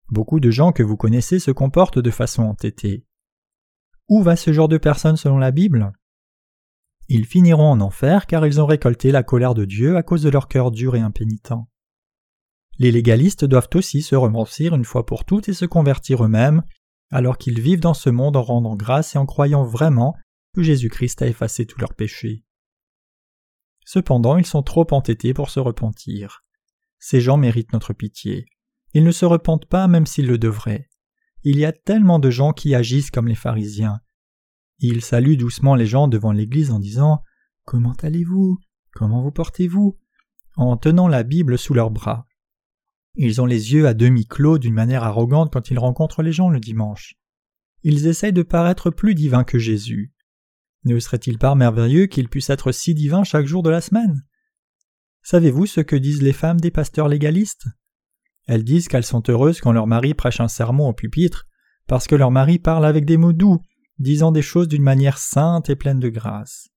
Beaucoup 0.09 0.41
de 0.41 0.51
gens 0.51 0.73
que 0.73 0.83
vous 0.83 0.97
connaissez 0.97 1.39
se 1.39 1.51
comportent 1.51 1.99
de 1.99 2.11
façon 2.11 2.43
entêtée. 2.43 3.05
Où 4.09 4.23
va 4.23 4.37
ce 4.37 4.53
genre 4.53 4.69
de 4.69 4.79
personnes 4.79 5.17
selon 5.17 5.39
la 5.39 5.51
Bible? 5.51 5.93
Ils 7.09 7.27
finiront 7.27 7.71
en 7.71 7.81
enfer 7.81 8.27
car 8.27 8.47
ils 8.47 8.61
ont 8.61 8.67
récolté 8.67 9.11
la 9.11 9.23
colère 9.23 9.55
de 9.55 9.65
Dieu 9.65 9.97
à 9.97 10.03
cause 10.03 10.23
de 10.23 10.31
leur 10.31 10.49
cœur 10.49 10.71
dur 10.71 10.97
et 10.97 11.01
impénitent. 11.01 11.55
Les 12.79 12.91
légalistes 12.91 13.45
doivent 13.45 13.69
aussi 13.75 14.03
se 14.03 14.17
remercier 14.17 14.69
une 14.69 14.85
fois 14.85 15.07
pour 15.07 15.25
toutes 15.25 15.49
et 15.49 15.55
se 15.55 15.65
convertir 15.65 16.25
eux-mêmes, 16.25 16.63
alors 17.11 17.39
qu'ils 17.39 17.61
vivent 17.61 17.81
dans 17.81 17.95
ce 17.95 18.11
monde 18.11 18.37
en 18.37 18.43
rendant 18.43 18.77
grâce 18.77 19.15
et 19.15 19.19
en 19.19 19.27
croyant 19.27 19.65
vraiment 19.65 20.17
que 20.55 20.63
Jésus-Christ 20.63 21.23
a 21.23 21.27
effacé 21.27 21.67
tous 21.67 21.81
leurs 21.81 21.95
péchés. 21.95 22.44
Cependant, 23.85 24.37
ils 24.37 24.47
sont 24.47 24.63
trop 24.63 24.87
entêtés 24.93 25.35
pour 25.35 25.51
se 25.51 25.61
repentir. 25.61 26.45
Ces 26.99 27.21
gens 27.21 27.37
méritent 27.37 27.73
notre 27.73 27.93
pitié. 27.93 28.47
Ils 28.95 29.05
ne 29.05 29.13
se 29.13 29.25
repentent 29.25 29.67
pas 29.67 29.89
même 29.89 30.07
s'ils 30.07 30.27
le 30.27 30.39
devraient. 30.39 30.89
Il 31.43 31.59
y 31.59 31.65
a 31.65 31.73
tellement 31.73 32.19
de 32.19 32.31
gens 32.31 32.53
qui 32.53 32.75
agissent 32.75 33.11
comme 33.11 33.29
les 33.29 33.35
pharisiens. 33.35 34.01
Ils 34.79 35.03
saluent 35.03 35.37
doucement 35.37 35.75
les 35.75 35.87
gens 35.87 36.09
devant 36.09 36.33
l'église 36.33 36.71
en 36.71 36.79
disant 36.79 37.23
Comment 37.65 37.95
allez-vous? 38.03 38.59
Comment 38.93 39.23
vous 39.23 39.33
portez-vous 39.33 39.99
en 40.57 40.77
tenant 40.77 41.09
la 41.09 41.23
Bible 41.23 41.59
sous 41.59 41.75
leurs 41.75 41.91
bras. 41.91 42.27
Ils 43.17 43.41
ont 43.41 43.47
les 43.47 43.73
yeux 43.73 43.87
à 43.87 43.95
demi 43.95 44.27
clos 44.27 44.59
d'une 44.59 44.75
manière 44.75 45.05
arrogante 45.05 45.53
quand 45.53 45.71
ils 45.71 45.79
rencontrent 45.79 46.23
les 46.23 46.33
gens 46.33 46.49
le 46.49 46.61
dimanche. 46.61 47.17
Ils 47.83 48.07
essayent 48.07 48.33
de 48.33 48.43
paraître 48.43 48.91
plus 48.91 49.15
divins 49.15 49.45
que 49.45 49.59
Jésus. 49.59 50.13
Ne 50.85 50.99
serait-il 50.99 51.39
pas 51.39 51.55
merveilleux 51.55 52.07
qu'ils 52.07 52.29
puissent 52.29 52.51
être 52.51 52.73
si 52.73 52.95
divins 52.95 53.25
chaque 53.25 53.47
jour 53.47 53.63
de 53.63 53.71
la 53.71 53.81
semaine? 53.81 54.25
Savez-vous 55.23 55.67
ce 55.67 55.81
que 55.81 55.97
disent 55.97 56.23
les 56.23 56.35
femmes 56.35 56.61
des 56.61 56.71
pasteurs 56.71 57.09
légalistes? 57.09 57.67
Elles 58.47 58.65
disent 58.65 58.89
qu'elles 58.89 59.05
sont 59.05 59.23
heureuses 59.31 59.61
quand 59.61 59.73
leur 59.73 59.87
mari 59.87 60.13
prêche 60.13 60.41
un 60.41 60.49
sermon 60.49 60.89
au 60.89 60.93
pupitre, 60.93 61.47
parce 61.87 62.07
que 62.07 62.15
leur 62.15 62.31
mari 62.31 62.59
parle 62.59 62.85
avec 62.85 63.07
des 63.07 63.17
mots 63.17 63.33
doux, 63.33 63.61
disant 63.99 64.33
des 64.33 64.43
choses 64.43 64.69
d'une 64.69 64.83
manière 64.83 65.19
sainte 65.19 65.71
et 65.71 65.77
pleine 65.77 66.01
de 66.01 66.11
grâce. 66.11 66.69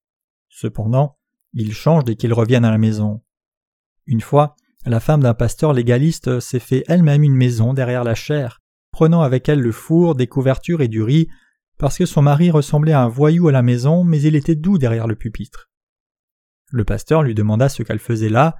Cependant, 0.50 1.18
ils 1.54 1.74
changent 1.74 2.06
dès 2.06 2.16
qu'ils 2.16 2.34
reviennent 2.34 2.66
à 2.66 2.72
la 2.72 2.78
maison. 2.78 3.22
Une 4.06 4.22
fois, 4.22 4.56
la 4.86 5.02
femme 5.02 5.22
d'un 5.22 5.34
pasteur 5.34 5.74
légaliste 5.74 6.40
s'est 6.40 6.60
fait 6.60 6.86
elle-même 6.88 7.24
une 7.24 7.36
maison 7.36 7.74
derrière 7.74 8.06
la 8.06 8.16
chair, 8.16 8.62
prenant 8.92 9.22
avec 9.22 9.50
elle 9.50 9.60
le 9.60 9.74
four, 9.74 10.16
des 10.16 10.28
couvertures 10.28 10.82
et 10.82 10.88
du 10.88 11.04
riz, 11.04 11.28
parce 11.78 11.98
que 11.98 12.06
son 12.06 12.22
mari 12.22 12.50
ressemblait 12.52 12.94
à 12.94 13.02
un 13.02 13.08
voyou 13.08 13.48
à 13.48 13.52
la 13.52 13.62
maison, 13.62 14.04
mais 14.04 14.22
il 14.22 14.36
était 14.36 14.56
doux 14.56 14.78
derrière 14.78 15.08
le 15.08 15.16
pupitre. 15.16 15.70
Le 16.72 16.84
pasteur 16.84 17.24
lui 17.24 17.36
demanda 17.36 17.70
ce 17.70 17.84
qu'elle 17.84 18.00
faisait 18.00 18.30
là, 18.30 18.56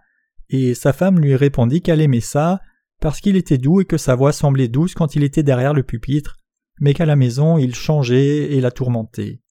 et 0.50 0.76
sa 0.76 0.94
femme 0.94 1.20
lui 1.20 1.36
répondit 1.36 1.82
qu'elle 1.82 2.02
aimait 2.02 2.22
ça, 2.22 2.62
parce 3.02 3.20
qu'il 3.20 3.36
était 3.36 3.58
doux 3.58 3.82
et 3.82 3.86
que 3.86 3.98
sa 3.98 4.16
voix 4.16 4.32
semblait 4.32 4.68
douce 4.68 4.94
quand 4.94 5.16
il 5.16 5.24
était 5.24 5.44
derrière 5.44 5.74
le 5.74 5.84
pupitre, 5.84 6.38
mais 6.80 6.94
qu'à 6.94 7.06
la 7.06 7.16
maison 7.16 7.58
il 7.58 7.76
changeait 7.76 8.54
et 8.54 8.62
la 8.62 8.72
tourmentait. 8.72 9.42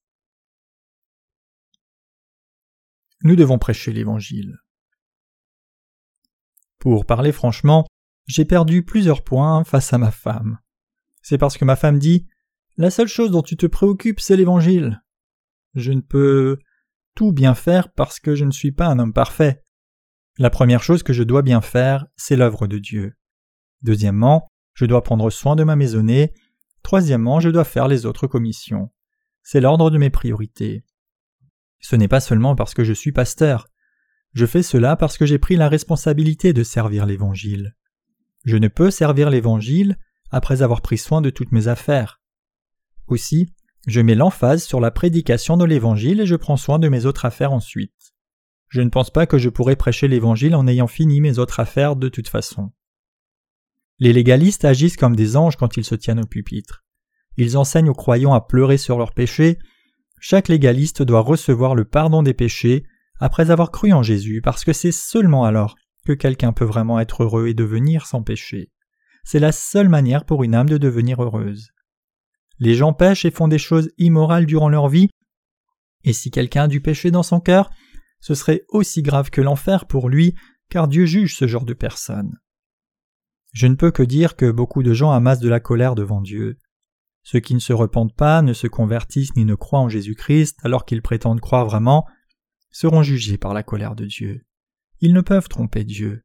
Nous 3.23 3.35
devons 3.35 3.57
prêcher 3.57 3.91
l'Évangile. 3.93 4.57
Pour 6.79 7.05
parler 7.05 7.31
franchement, 7.31 7.85
j'ai 8.27 8.45
perdu 8.45 8.83
plusieurs 8.83 9.23
points 9.23 9.63
face 9.63 9.91
à 9.93 9.97
ma 9.97 10.11
femme. 10.11 10.59
C'est 11.21 11.37
parce 11.37 11.57
que 11.57 11.65
ma 11.65 11.75
femme 11.75 11.99
dit 11.99 12.27
La 12.77 12.91
seule 12.91 13.07
chose 13.07 13.31
dont 13.31 13.41
tu 13.41 13.57
te 13.57 13.65
préoccupes, 13.65 14.19
c'est 14.19 14.37
l'Évangile. 14.37 15.01
Je 15.73 15.91
ne 15.91 16.01
peux 16.01 16.59
tout 17.15 17.31
bien 17.31 17.55
faire 17.55 17.91
parce 17.91 18.19
que 18.19 18.35
je 18.35 18.45
ne 18.45 18.51
suis 18.51 18.71
pas 18.71 18.85
un 18.85 18.99
homme 18.99 19.13
parfait. 19.13 19.63
La 20.37 20.51
première 20.51 20.83
chose 20.83 21.01
que 21.01 21.13
je 21.13 21.23
dois 21.23 21.41
bien 21.41 21.61
faire, 21.61 22.05
c'est 22.15 22.35
l'œuvre 22.35 22.67
de 22.67 22.77
Dieu. 22.77 23.13
Deuxièmement, 23.81 24.47
je 24.75 24.85
dois 24.85 25.01
prendre 25.01 25.31
soin 25.31 25.55
de 25.55 25.63
ma 25.63 25.75
maisonnée. 25.75 26.33
Troisièmement, 26.83 27.39
je 27.39 27.49
dois 27.49 27.63
faire 27.63 27.87
les 27.87 28.05
autres 28.05 28.27
commissions. 28.27 28.91
C'est 29.41 29.61
l'ordre 29.61 29.89
de 29.89 29.97
mes 29.97 30.11
priorités. 30.11 30.85
Ce 31.79 31.95
n'est 31.95 32.07
pas 32.07 32.19
seulement 32.19 32.55
parce 32.55 32.75
que 32.75 32.83
je 32.83 32.93
suis 32.93 33.11
pasteur. 33.11 33.67
Je 34.33 34.45
fais 34.45 34.61
cela 34.61 34.95
parce 34.95 35.17
que 35.17 35.25
j'ai 35.25 35.39
pris 35.39 35.55
la 35.55 35.69
responsabilité 35.69 36.53
de 36.53 36.61
servir 36.61 37.07
l'Évangile. 37.07 37.75
Je 38.45 38.57
ne 38.57 38.67
peux 38.67 38.91
servir 38.91 39.31
l'Évangile 39.31 39.97
après 40.29 40.61
avoir 40.61 40.81
pris 40.81 40.99
soin 40.99 41.21
de 41.21 41.31
toutes 41.31 41.51
mes 41.51 41.67
affaires. 41.67 42.21
Aussi, 43.07 43.53
je 43.87 44.01
mets 44.01 44.15
l'emphase 44.15 44.63
sur 44.63 44.79
la 44.79 44.91
prédication 44.91 45.55
de 45.57 45.65
l'Évangile 45.65 46.21
et 46.21 46.25
je 46.25 46.35
prends 46.35 46.57
soin 46.57 46.77
de 46.77 46.89
mes 46.89 47.05
autres 47.05 47.25
affaires 47.25 47.53
ensuite. 47.53 48.13
Je 48.69 48.81
ne 48.81 48.89
pense 48.89 49.09
pas 49.09 49.25
que 49.25 49.37
je 49.37 49.49
pourrais 49.49 49.77
prêcher 49.77 50.07
l'Évangile 50.07 50.55
en 50.55 50.67
ayant 50.67 50.87
fini 50.87 51.21
mes 51.21 51.39
autres 51.39 51.59
affaires 51.59 51.95
de 51.95 52.09
toute 52.09 52.27
façon. 52.27 52.71
Les 53.99 54.13
légalistes 54.13 54.65
agissent 54.65 54.97
comme 54.97 55.15
des 55.15 55.37
anges 55.37 55.55
quand 55.55 55.77
ils 55.77 55.85
se 55.85 55.95
tiennent 55.95 56.19
au 56.19 56.27
pupitre. 56.27 56.83
Ils 57.37 57.57
enseignent 57.57 57.89
aux 57.89 57.95
croyants 57.95 58.33
à 58.33 58.41
pleurer 58.41 58.77
sur 58.77 58.97
leurs 58.97 59.13
péchés. 59.13 59.57
Chaque 60.19 60.49
légaliste 60.49 61.01
doit 61.01 61.21
recevoir 61.21 61.75
le 61.75 61.85
pardon 61.85 62.23
des 62.23 62.33
péchés 62.33 62.83
après 63.19 63.49
avoir 63.49 63.71
cru 63.71 63.93
en 63.93 64.03
Jésus, 64.03 64.41
parce 64.43 64.63
que 64.63 64.73
c'est 64.73 64.91
seulement 64.91 65.45
alors 65.45 65.75
que 66.05 66.13
quelqu'un 66.13 66.53
peut 66.53 66.65
vraiment 66.65 66.99
être 66.99 67.23
heureux 67.23 67.47
et 67.47 67.53
devenir 67.53 68.05
sans 68.05 68.21
péché. 68.21 68.71
C'est 69.23 69.39
la 69.39 69.51
seule 69.51 69.89
manière 69.89 70.25
pour 70.25 70.43
une 70.43 70.55
âme 70.55 70.69
de 70.69 70.77
devenir 70.77 71.23
heureuse. 71.23 71.69
Les 72.59 72.75
gens 72.75 72.93
pêchent 72.93 73.25
et 73.25 73.31
font 73.31 73.47
des 73.47 73.59
choses 73.59 73.91
immorales 73.97 74.45
durant 74.45 74.69
leur 74.69 74.87
vie, 74.87 75.09
et 76.03 76.13
si 76.13 76.31
quelqu'un 76.31 76.63
a 76.63 76.67
du 76.67 76.81
péché 76.81 77.11
dans 77.11 77.23
son 77.23 77.39
cœur, 77.39 77.69
ce 78.19 78.33
serait 78.33 78.63
aussi 78.69 79.01
grave 79.01 79.29
que 79.29 79.41
l'enfer 79.41 79.85
pour 79.85 80.09
lui, 80.09 80.35
car 80.69 80.87
Dieu 80.87 81.05
juge 81.05 81.35
ce 81.35 81.47
genre 81.47 81.65
de 81.65 81.73
personnes. 81.73 82.37
Je 83.53 83.67
ne 83.67 83.75
peux 83.75 83.91
que 83.91 84.03
dire 84.03 84.35
que 84.35 84.51
beaucoup 84.51 84.83
de 84.83 84.93
gens 84.93 85.11
amassent 85.11 85.39
de 85.39 85.49
la 85.49 85.59
colère 85.59 85.95
devant 85.95 86.21
Dieu. 86.21 86.57
Ceux 87.23 87.39
qui 87.39 87.55
ne 87.55 87.59
se 87.59 87.73
repentent 87.73 88.15
pas, 88.15 88.41
ne 88.41 88.53
se 88.53 88.67
convertissent 88.67 89.35
ni 89.35 89.45
ne 89.45 89.55
croient 89.55 89.79
en 89.79 89.89
Jésus-Christ 89.89 90.57
alors 90.63 90.85
qu'ils 90.85 91.01
prétendent 91.01 91.41
croire 91.41 91.65
vraiment, 91.65 92.05
seront 92.71 93.03
jugés 93.03 93.37
par 93.37 93.53
la 93.53 93.63
colère 93.63 93.95
de 93.95 94.05
Dieu. 94.05 94.45
Ils 95.01 95.13
ne 95.13 95.21
peuvent 95.21 95.49
tromper 95.49 95.83
Dieu. 95.83 96.23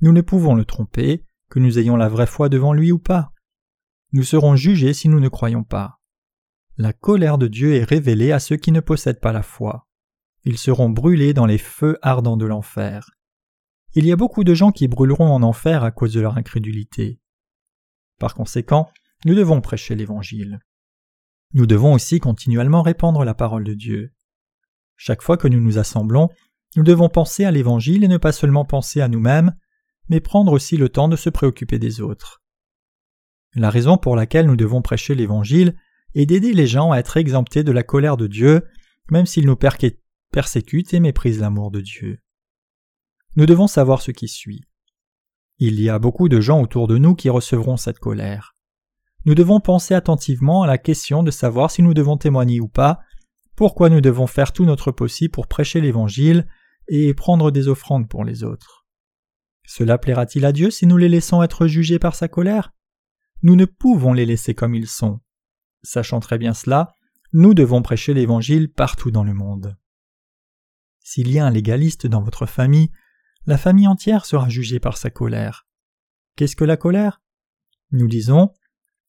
Nous 0.00 0.12
ne 0.12 0.20
pouvons 0.20 0.54
le 0.54 0.64
tromper, 0.64 1.24
que 1.50 1.58
nous 1.58 1.78
ayons 1.78 1.96
la 1.96 2.08
vraie 2.08 2.26
foi 2.26 2.48
devant 2.48 2.72
lui 2.72 2.92
ou 2.92 2.98
pas. 2.98 3.32
Nous 4.16 4.24
serons 4.24 4.56
jugés 4.56 4.94
si 4.94 5.10
nous 5.10 5.20
ne 5.20 5.28
croyons 5.28 5.62
pas. 5.62 6.00
La 6.78 6.94
colère 6.94 7.36
de 7.36 7.48
Dieu 7.48 7.74
est 7.74 7.84
révélée 7.84 8.32
à 8.32 8.38
ceux 8.38 8.56
qui 8.56 8.72
ne 8.72 8.80
possèdent 8.80 9.20
pas 9.20 9.30
la 9.30 9.42
foi. 9.42 9.86
Ils 10.44 10.56
seront 10.56 10.88
brûlés 10.88 11.34
dans 11.34 11.44
les 11.44 11.58
feux 11.58 11.98
ardents 12.00 12.38
de 12.38 12.46
l'enfer. 12.46 13.10
Il 13.94 14.06
y 14.06 14.12
a 14.12 14.16
beaucoup 14.16 14.42
de 14.42 14.54
gens 14.54 14.72
qui 14.72 14.88
brûleront 14.88 15.30
en 15.30 15.42
enfer 15.42 15.84
à 15.84 15.90
cause 15.90 16.14
de 16.14 16.22
leur 16.22 16.38
incrédulité. 16.38 17.20
Par 18.18 18.34
conséquent, 18.34 18.90
nous 19.26 19.34
devons 19.34 19.60
prêcher 19.60 19.94
l'Évangile. 19.94 20.60
Nous 21.52 21.66
devons 21.66 21.92
aussi 21.92 22.18
continuellement 22.18 22.80
répandre 22.80 23.22
la 23.22 23.34
parole 23.34 23.64
de 23.64 23.74
Dieu. 23.74 24.14
Chaque 24.96 25.20
fois 25.20 25.36
que 25.36 25.46
nous 25.46 25.60
nous 25.60 25.76
assemblons, 25.76 26.30
nous 26.74 26.84
devons 26.84 27.10
penser 27.10 27.44
à 27.44 27.50
l'Évangile 27.50 28.02
et 28.02 28.08
ne 28.08 28.16
pas 28.16 28.32
seulement 28.32 28.64
penser 28.64 29.02
à 29.02 29.08
nous-mêmes, 29.08 29.54
mais 30.08 30.20
prendre 30.20 30.52
aussi 30.52 30.78
le 30.78 30.88
temps 30.88 31.08
de 31.08 31.16
se 31.16 31.28
préoccuper 31.28 31.78
des 31.78 32.00
autres. 32.00 32.40
La 33.56 33.70
raison 33.70 33.96
pour 33.96 34.16
laquelle 34.16 34.46
nous 34.46 34.56
devons 34.56 34.82
prêcher 34.82 35.14
l'Évangile 35.14 35.76
est 36.14 36.26
d'aider 36.26 36.52
les 36.52 36.66
gens 36.66 36.92
à 36.92 36.98
être 36.98 37.16
exemptés 37.16 37.64
de 37.64 37.72
la 37.72 37.82
colère 37.82 38.18
de 38.18 38.26
Dieu, 38.26 38.66
même 39.10 39.24
s'ils 39.24 39.46
nous 39.46 39.56
persécutent 39.56 40.92
et 40.92 41.00
méprisent 41.00 41.40
l'amour 41.40 41.70
de 41.70 41.80
Dieu. 41.80 42.18
Nous 43.34 43.46
devons 43.46 43.66
savoir 43.66 44.02
ce 44.02 44.10
qui 44.10 44.28
suit. 44.28 44.64
Il 45.58 45.80
y 45.80 45.88
a 45.88 45.98
beaucoup 45.98 46.28
de 46.28 46.38
gens 46.38 46.60
autour 46.60 46.86
de 46.86 46.98
nous 46.98 47.14
qui 47.14 47.30
recevront 47.30 47.78
cette 47.78 47.98
colère. 47.98 48.54
Nous 49.24 49.34
devons 49.34 49.60
penser 49.60 49.94
attentivement 49.94 50.62
à 50.62 50.66
la 50.66 50.76
question 50.76 51.22
de 51.22 51.30
savoir 51.30 51.70
si 51.70 51.82
nous 51.82 51.94
devons 51.94 52.18
témoigner 52.18 52.60
ou 52.60 52.68
pas, 52.68 53.00
pourquoi 53.56 53.88
nous 53.88 54.02
devons 54.02 54.26
faire 54.26 54.52
tout 54.52 54.66
notre 54.66 54.92
possible 54.92 55.32
pour 55.32 55.46
prêcher 55.46 55.80
l'Évangile 55.80 56.46
et 56.88 57.14
prendre 57.14 57.50
des 57.50 57.68
offrandes 57.68 58.06
pour 58.06 58.22
les 58.22 58.44
autres. 58.44 58.86
Cela 59.64 59.96
plaira-t-il 59.96 60.44
à 60.44 60.52
Dieu 60.52 60.70
si 60.70 60.86
nous 60.86 60.98
les 60.98 61.08
laissons 61.08 61.42
être 61.42 61.66
jugés 61.66 61.98
par 61.98 62.14
sa 62.14 62.28
colère? 62.28 62.75
Nous 63.42 63.56
ne 63.56 63.64
pouvons 63.64 64.12
les 64.12 64.26
laisser 64.26 64.54
comme 64.54 64.74
ils 64.74 64.88
sont. 64.88 65.20
Sachant 65.82 66.20
très 66.20 66.38
bien 66.38 66.54
cela, 66.54 66.94
nous 67.32 67.54
devons 67.54 67.82
prêcher 67.82 68.14
l'Évangile 68.14 68.72
partout 68.72 69.10
dans 69.10 69.24
le 69.24 69.34
monde. 69.34 69.76
S'il 71.00 71.30
y 71.30 71.38
a 71.38 71.46
un 71.46 71.50
légaliste 71.50 72.06
dans 72.06 72.22
votre 72.22 72.46
famille, 72.46 72.90
la 73.46 73.58
famille 73.58 73.86
entière 73.86 74.26
sera 74.26 74.48
jugée 74.48 74.80
par 74.80 74.96
sa 74.96 75.10
colère. 75.10 75.66
Qu'est-ce 76.34 76.56
que 76.56 76.64
la 76.64 76.76
colère? 76.76 77.22
Nous 77.92 78.08
disons 78.08 78.52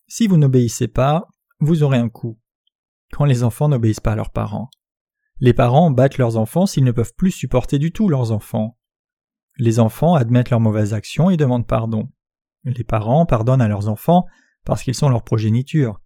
Si 0.08 0.28
vous 0.28 0.38
n'obéissez 0.38 0.88
pas, 0.88 1.28
vous 1.60 1.84
aurez 1.84 1.98
un 1.98 2.10
coup. 2.10 2.40
Quand 3.12 3.26
les 3.26 3.44
enfants 3.44 3.70
n'obéissent 3.70 4.00
pas 4.00 4.12
à 4.12 4.16
leurs 4.16 4.32
parents. 4.32 4.70
Les 5.40 5.54
parents 5.54 5.92
battent 5.92 6.18
leurs 6.18 6.38
enfants 6.38 6.66
s'ils 6.66 6.84
ne 6.84 6.92
peuvent 6.92 7.16
plus 7.16 7.32
supporter 7.32 7.80
du 7.80 7.92
tout 7.92 8.10
leurs 8.10 8.32
enfants. 8.32 8.78
Les 9.58 9.80
enfants 9.80 10.14
admettent 10.14 10.52
leurs 10.52 10.60
mauvaises 10.60 10.94
actions 10.94 11.30
et 11.30 11.38
demandent 11.38 11.68
pardon. 11.68 12.12
Les 12.64 12.84
parents 12.84 13.26
pardonnent 13.26 13.62
à 13.62 13.68
leurs 13.68 13.88
enfants 13.88 14.26
parce 14.66 14.84
qu'ils 14.84 14.96
sont 14.96 15.10
leur 15.10 15.24
progéniture. 15.24 16.02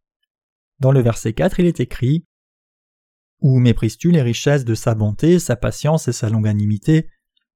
Dans 0.79 0.91
le 0.91 1.01
verset 1.01 1.33
4, 1.33 1.59
il 1.59 1.65
est 1.65 1.79
écrit 1.79 2.25
Où 3.39 3.59
méprises-tu 3.59 4.11
les 4.11 4.21
richesses 4.21 4.65
de 4.65 4.75
sa 4.75 4.95
bonté, 4.95 5.39
sa 5.39 5.55
patience 5.55 6.07
et 6.07 6.13
sa 6.13 6.29
longanimité, 6.29 7.09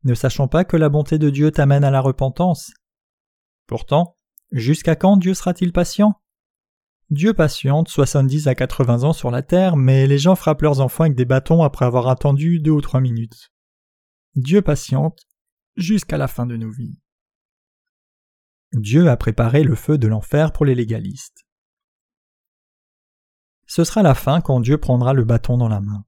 ne 0.03 0.13
sachant 0.13 0.47
pas 0.47 0.63
que 0.63 0.77
la 0.77 0.89
bonté 0.89 1.17
de 1.17 1.29
Dieu 1.29 1.51
t'amène 1.51 1.83
à 1.83 1.91
la 1.91 2.01
repentance 2.01 2.71
Pourtant, 3.67 4.17
jusqu'à 4.51 4.95
quand 4.95 5.17
Dieu 5.17 5.33
sera-t-il 5.33 5.73
patient? 5.73 6.13
Dieu 7.11 7.33
patiente 7.33 7.87
70 7.87 8.47
à 8.47 8.55
80 8.55 9.03
ans 9.03 9.13
sur 9.13 9.29
la 9.29 9.43
terre, 9.43 9.75
mais 9.75 10.07
les 10.07 10.17
gens 10.17 10.35
frappent 10.35 10.63
leurs 10.63 10.81
enfants 10.81 11.03
avec 11.03 11.15
des 11.15 11.25
bâtons 11.25 11.61
après 11.61 11.85
avoir 11.85 12.07
attendu 12.07 12.59
deux 12.59 12.71
ou 12.71 12.81
trois 12.81 12.99
minutes. 12.99 13.51
Dieu 14.35 14.61
patiente 14.61 15.19
jusqu'à 15.75 16.17
la 16.17 16.27
fin 16.27 16.45
de 16.45 16.57
nos 16.57 16.71
vies. 16.71 16.99
Dieu 18.73 19.09
a 19.09 19.17
préparé 19.17 19.63
le 19.63 19.75
feu 19.75 19.97
de 19.97 20.07
l'enfer 20.07 20.51
pour 20.51 20.65
les 20.65 20.75
légalistes. 20.75 21.45
Ce 23.67 23.83
sera 23.83 24.03
la 24.03 24.13
fin 24.13 24.41
quand 24.41 24.59
Dieu 24.59 24.77
prendra 24.77 25.13
le 25.13 25.23
bâton 25.23 25.57
dans 25.57 25.69
la 25.69 25.81
main. 25.81 26.05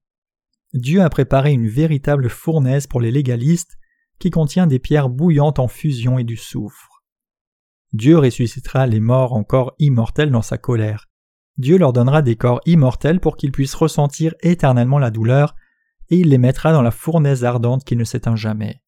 Dieu 0.74 1.02
a 1.02 1.10
préparé 1.10 1.52
une 1.54 1.68
véritable 1.68 2.30
fournaise 2.30 2.88
pour 2.88 3.02
les 3.02 3.12
légalistes 3.12 3.78
qui 4.20 4.30
contient 4.30 4.68
des 4.68 4.80
pierres 4.80 5.10
bouillantes 5.10 5.60
en 5.60 5.68
fusion 5.68 6.20
et 6.20 6.24
du 6.24 6.38
soufre. 6.38 7.04
Dieu 7.94 8.18
ressuscitera 8.18 8.86
les 8.86 9.00
morts 9.00 9.34
en 9.34 9.44
corps 9.44 9.74
immortels 9.80 10.32
dans 10.32 10.42
sa 10.42 10.58
colère. 10.58 11.08
Dieu 11.58 11.78
leur 11.78 11.94
donnera 11.94 12.22
des 12.22 12.36
corps 12.36 12.62
immortels 12.66 13.20
pour 13.20 13.38
qu'ils 13.38 13.52
puissent 13.52 13.76
ressentir 13.76 14.36
éternellement 14.42 15.00
la 15.00 15.10
douleur, 15.10 15.56
et 16.10 16.18
il 16.18 16.30
les 16.30 16.38
mettra 16.38 16.72
dans 16.72 16.82
la 16.82 16.92
fournaise 16.92 17.44
ardente 17.44 17.84
qui 17.84 17.96
ne 17.96 18.04
s'éteint 18.04 18.36
jamais. 18.36 18.82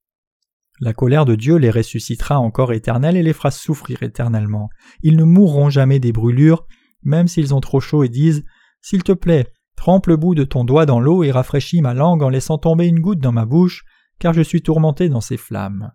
La 0.79 0.93
colère 0.93 1.25
de 1.25 1.35
Dieu 1.35 1.57
les 1.57 1.71
ressuscitera 1.71 2.39
encore 2.39 2.71
éternels 2.71 3.17
et 3.17 3.23
les 3.23 3.33
fera 3.33 3.51
souffrir 3.51 4.01
éternellement. 4.01 4.69
Ils 5.03 5.17
ne 5.17 5.25
mourront 5.25 5.69
jamais 5.69 5.99
des 5.99 6.13
brûlures, 6.13 6.65
même 7.03 7.27
s'ils 7.27 7.53
ont 7.53 7.59
trop 7.59 7.81
chaud 7.81 8.03
et 8.03 8.09
disent 8.09 8.45
S'il 8.81 9.03
te 9.03 9.11
plaît, 9.11 9.51
trempe 9.75 10.07
le 10.07 10.15
bout 10.15 10.35
de 10.35 10.45
ton 10.45 10.63
doigt 10.63 10.85
dans 10.85 11.01
l'eau 11.01 11.23
et 11.23 11.31
rafraîchis 11.31 11.81
ma 11.81 11.93
langue 11.93 12.23
en 12.23 12.29
laissant 12.29 12.57
tomber 12.57 12.87
une 12.87 13.01
goutte 13.01 13.19
dans 13.19 13.33
ma 13.33 13.45
bouche, 13.45 13.83
car 14.19 14.33
je 14.33 14.41
suis 14.41 14.61
tourmenté 14.61 15.09
dans 15.09 15.21
ces 15.21 15.37
flammes. 15.37 15.91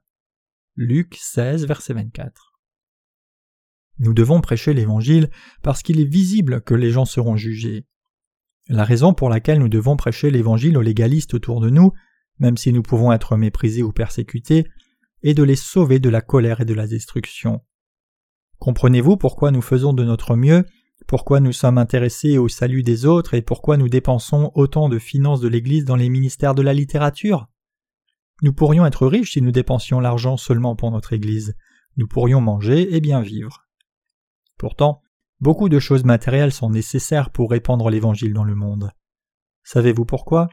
Luc 0.77 1.17
16, 1.19 1.67
verset 1.67 1.95
24. 1.95 2.53
Nous 3.99 4.13
devons 4.13 4.41
prêcher 4.41 4.75
l'Évangile 4.75 5.31
parce 5.63 5.83
qu'il 5.83 6.01
est 6.01 6.11
visible 6.11 6.61
que 6.63 6.75
les 6.75 6.91
gens 6.91 7.05
seront 7.05 7.37
jugés. 7.37 7.87
La 8.69 8.85
raison 8.85 9.15
pour 9.15 9.29
laquelle 9.29 9.61
nous 9.61 9.69
devons 9.69 9.97
prêcher 9.97 10.31
l'Évangile 10.31 10.77
aux 10.77 10.83
légalistes 10.83 11.35
autour 11.35 11.61
de 11.61 11.71
nous, 11.71 11.93
même 12.39 12.57
si 12.57 12.73
nous 12.73 12.83
pouvons 12.83 13.13
être 13.13 13.37
méprisés 13.37 13.83
ou 13.83 13.93
persécutés, 13.93 14.67
et 15.23 15.35
de 15.35 15.43
les 15.43 15.57
sauver 15.57 15.99
de 15.99 16.11
la 16.11 16.21
colère 16.21 16.61
et 16.61 16.65
de 16.65 16.75
la 16.75 16.87
destruction. 16.87 17.63
Comprenez-vous 18.59 19.17
pourquoi 19.17 19.51
nous 19.51 19.63
faisons 19.63 19.93
de 19.93 20.05
notre 20.05 20.37
mieux, 20.37 20.65
pourquoi 21.07 21.41
nous 21.41 21.53
sommes 21.53 21.79
intéressés 21.79 22.39
au 22.39 22.49
salut 22.49 22.83
des 22.83 23.05
autres 23.07 23.35
et 23.35 23.43
pourquoi 23.43 23.77
nous 23.77 23.89
dépensons 23.89 24.53
autant 24.55 24.89
de 24.89 24.99
finances 24.99 25.41
de 25.41 25.49
l'Église 25.49 25.85
dans 25.85 25.97
les 25.97 26.09
ministères 26.09 26.55
de 26.55 26.63
la 26.63 26.73
littérature? 26.73 27.49
Nous 28.43 28.53
pourrions 28.53 28.87
être 28.87 29.07
riches 29.07 29.33
si 29.33 29.43
nous 29.43 29.53
dépensions 29.53 30.01
l'argent 30.01 30.37
seulement 30.37 30.77
pour 30.77 30.91
notre 30.91 31.13
Église. 31.13 31.55
Nous 31.97 32.07
pourrions 32.07 32.41
manger 32.41 32.95
et 32.95 33.01
bien 33.01 33.21
vivre. 33.21 33.67
Pourtant, 34.59 35.03
beaucoup 35.41 35.69
de 35.69 35.79
choses 35.79 36.05
matérielles 36.05 36.53
sont 36.53 36.71
nécessaires 36.71 37.31
pour 37.31 37.51
répandre 37.51 37.91
l'Évangile 37.91 38.33
dans 38.33 38.45
le 38.45 38.55
monde. 38.55 38.91
Savez-vous 39.63 40.05
pourquoi? 40.05 40.49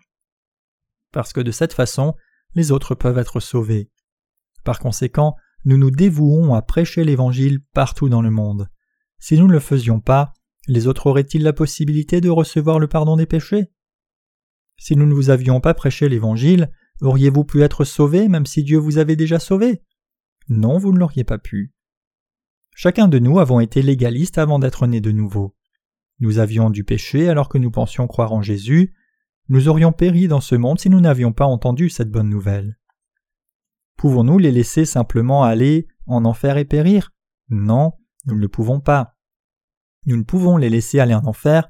Parce 1.11 1.33
que 1.33 1.41
de 1.41 1.51
cette 1.51 1.73
façon 1.73 2.15
les 2.53 2.71
autres 2.71 2.95
peuvent 2.95 3.17
être 3.17 3.39
sauvés. 3.39 3.89
Par 4.63 4.79
conséquent, 4.79 5.35
nous 5.65 5.77
nous 5.77 5.91
dévouons 5.91 6.53
à 6.53 6.61
prêcher 6.61 7.03
l'Évangile 7.03 7.59
partout 7.73 8.09
dans 8.09 8.21
le 8.21 8.31
monde. 8.31 8.69
Si 9.19 9.37
nous 9.37 9.47
ne 9.47 9.53
le 9.53 9.59
faisions 9.59 9.99
pas, 9.99 10.33
les 10.67 10.87
autres 10.87 11.07
auraient-ils 11.07 11.43
la 11.43 11.53
possibilité 11.53 12.21
de 12.21 12.29
recevoir 12.29 12.79
le 12.79 12.87
pardon 12.87 13.15
des 13.15 13.25
péchés? 13.25 13.71
Si 14.77 14.95
nous 14.95 15.05
ne 15.05 15.13
vous 15.13 15.29
avions 15.29 15.61
pas 15.61 15.73
prêché 15.73 16.09
l'Évangile, 16.09 16.71
auriez-vous 17.01 17.43
pu 17.43 17.61
être 17.61 17.83
sauvés 17.83 18.27
même 18.27 18.45
si 18.45 18.63
Dieu 18.63 18.77
vous 18.77 18.97
avait 18.97 19.15
déjà 19.15 19.39
sauvé 19.39 19.83
Non, 20.49 20.77
vous 20.77 20.91
ne 20.91 20.99
l'auriez 20.99 21.23
pas 21.23 21.37
pu. 21.37 21.73
Chacun 22.75 23.07
de 23.07 23.19
nous 23.19 23.39
avons 23.39 23.59
été 23.59 23.81
légalistes 23.81 24.37
avant 24.37 24.59
d'être 24.59 24.87
nés 24.87 25.01
de 25.01 25.11
nouveau. 25.11 25.55
Nous 26.19 26.39
avions 26.39 26.69
du 26.69 26.83
péché 26.83 27.29
alors 27.29 27.49
que 27.49 27.57
nous 27.57 27.71
pensions 27.71 28.07
croire 28.07 28.33
en 28.33 28.41
Jésus, 28.41 28.93
nous 29.51 29.67
aurions 29.67 29.91
péri 29.91 30.29
dans 30.29 30.39
ce 30.39 30.55
monde 30.55 30.79
si 30.79 30.89
nous 30.89 31.01
n'avions 31.01 31.33
pas 31.33 31.43
entendu 31.43 31.89
cette 31.89 32.09
bonne 32.09 32.29
nouvelle. 32.29 32.79
Pouvons-nous 33.97 34.37
les 34.37 34.49
laisser 34.49 34.85
simplement 34.85 35.43
aller 35.43 35.89
en 36.07 36.23
enfer 36.23 36.55
et 36.55 36.63
périr? 36.63 37.11
Non, 37.49 37.91
nous 38.27 38.35
ne 38.35 38.39
le 38.39 38.47
pouvons 38.47 38.79
pas. 38.79 39.17
Nous 40.05 40.15
ne 40.15 40.23
pouvons 40.23 40.55
les 40.55 40.69
laisser 40.69 41.01
aller 41.01 41.13
en 41.13 41.25
enfer 41.25 41.67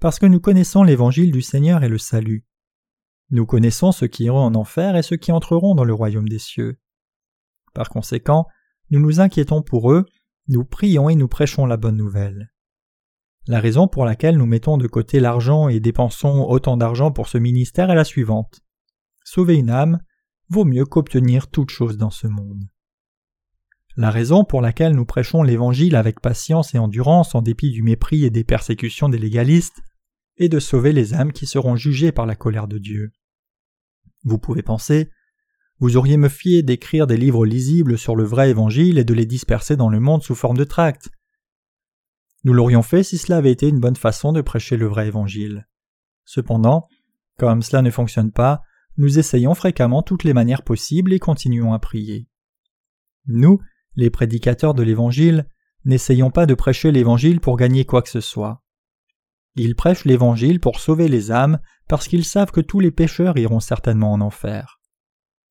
parce 0.00 0.20
que 0.20 0.26
nous 0.26 0.38
connaissons 0.38 0.84
l'évangile 0.84 1.32
du 1.32 1.42
Seigneur 1.42 1.82
et 1.82 1.88
le 1.88 1.98
salut. 1.98 2.46
Nous 3.30 3.46
connaissons 3.46 3.90
ceux 3.90 4.06
qui 4.06 4.26
iront 4.26 4.44
en 4.44 4.54
enfer 4.54 4.94
et 4.94 5.02
ceux 5.02 5.16
qui 5.16 5.32
entreront 5.32 5.74
dans 5.74 5.82
le 5.82 5.92
royaume 5.92 6.28
des 6.28 6.38
cieux. 6.38 6.78
Par 7.74 7.88
conséquent, 7.88 8.46
nous 8.90 9.00
nous 9.00 9.18
inquiétons 9.18 9.60
pour 9.60 9.90
eux, 9.90 10.06
nous 10.46 10.64
prions 10.64 11.08
et 11.08 11.16
nous 11.16 11.26
prêchons 11.26 11.66
la 11.66 11.78
bonne 11.78 11.96
nouvelle. 11.96 12.53
La 13.46 13.60
raison 13.60 13.88
pour 13.88 14.04
laquelle 14.04 14.38
nous 14.38 14.46
mettons 14.46 14.78
de 14.78 14.86
côté 14.86 15.20
l'argent 15.20 15.68
et 15.68 15.80
dépensons 15.80 16.46
autant 16.48 16.76
d'argent 16.76 17.12
pour 17.12 17.28
ce 17.28 17.38
ministère 17.38 17.90
est 17.90 17.94
la 17.94 18.04
suivante. 18.04 18.60
sauver 19.24 19.56
une 19.56 19.70
âme 19.70 20.00
vaut 20.48 20.64
mieux 20.64 20.84
qu'obtenir 20.84 21.48
toute 21.48 21.70
chose 21.70 21.96
dans 21.96 22.10
ce 22.10 22.26
monde. 22.26 22.64
La 23.96 24.10
raison 24.10 24.44
pour 24.44 24.60
laquelle 24.60 24.94
nous 24.94 25.06
prêchons 25.06 25.42
l'Évangile 25.42 25.96
avec 25.96 26.20
patience 26.20 26.74
et 26.74 26.78
endurance 26.78 27.34
en 27.34 27.42
dépit 27.42 27.70
du 27.70 27.82
mépris 27.82 28.24
et 28.24 28.30
des 28.30 28.44
persécutions 28.44 29.08
des 29.08 29.18
légalistes 29.18 29.82
est 30.36 30.48
de 30.48 30.58
sauver 30.58 30.92
les 30.92 31.14
âmes 31.14 31.32
qui 31.32 31.46
seront 31.46 31.76
jugées 31.76 32.12
par 32.12 32.26
la 32.26 32.34
colère 32.34 32.68
de 32.68 32.78
Dieu. 32.78 33.12
Vous 34.24 34.38
pouvez 34.38 34.62
penser 34.62 35.10
vous 35.80 35.96
auriez 35.96 36.16
me 36.16 36.28
fié 36.28 36.62
d'écrire 36.62 37.06
des 37.06 37.16
livres 37.16 37.44
lisibles 37.44 37.98
sur 37.98 38.14
le 38.14 38.24
vrai 38.24 38.50
Évangile 38.50 38.98
et 38.98 39.04
de 39.04 39.12
les 39.12 39.26
disperser 39.26 39.76
dans 39.76 39.88
le 39.88 39.98
monde 39.98 40.22
sous 40.22 40.36
forme 40.36 40.56
de 40.56 40.64
tracts. 40.64 41.10
Nous 42.44 42.52
l'aurions 42.52 42.82
fait 42.82 43.02
si 43.02 43.18
cela 43.18 43.38
avait 43.38 43.50
été 43.50 43.68
une 43.68 43.80
bonne 43.80 43.96
façon 43.96 44.32
de 44.32 44.42
prêcher 44.42 44.76
le 44.76 44.86
vrai 44.86 45.08
Évangile. 45.08 45.66
Cependant, 46.24 46.88
comme 47.38 47.62
cela 47.62 47.82
ne 47.82 47.90
fonctionne 47.90 48.32
pas, 48.32 48.62
nous 48.96 49.18
essayons 49.18 49.54
fréquemment 49.54 50.02
toutes 50.02 50.24
les 50.24 50.34
manières 50.34 50.62
possibles 50.62 51.12
et 51.12 51.18
continuons 51.18 51.72
à 51.72 51.78
prier. 51.78 52.28
Nous, 53.26 53.60
les 53.96 54.10
prédicateurs 54.10 54.74
de 54.74 54.82
l'Évangile, 54.82 55.48
n'essayons 55.84 56.30
pas 56.30 56.46
de 56.46 56.54
prêcher 56.54 56.92
l'Évangile 56.92 57.40
pour 57.40 57.56
gagner 57.56 57.84
quoi 57.84 58.02
que 58.02 58.08
ce 58.10 58.20
soit. 58.20 58.62
Ils 59.56 59.74
prêchent 59.74 60.04
l'Évangile 60.04 60.60
pour 60.60 60.80
sauver 60.80 61.08
les 61.08 61.30
âmes 61.30 61.60
parce 61.88 62.08
qu'ils 62.08 62.24
savent 62.24 62.50
que 62.50 62.60
tous 62.60 62.80
les 62.80 62.90
pécheurs 62.90 63.38
iront 63.38 63.60
certainement 63.60 64.12
en 64.12 64.20
enfer. 64.20 64.80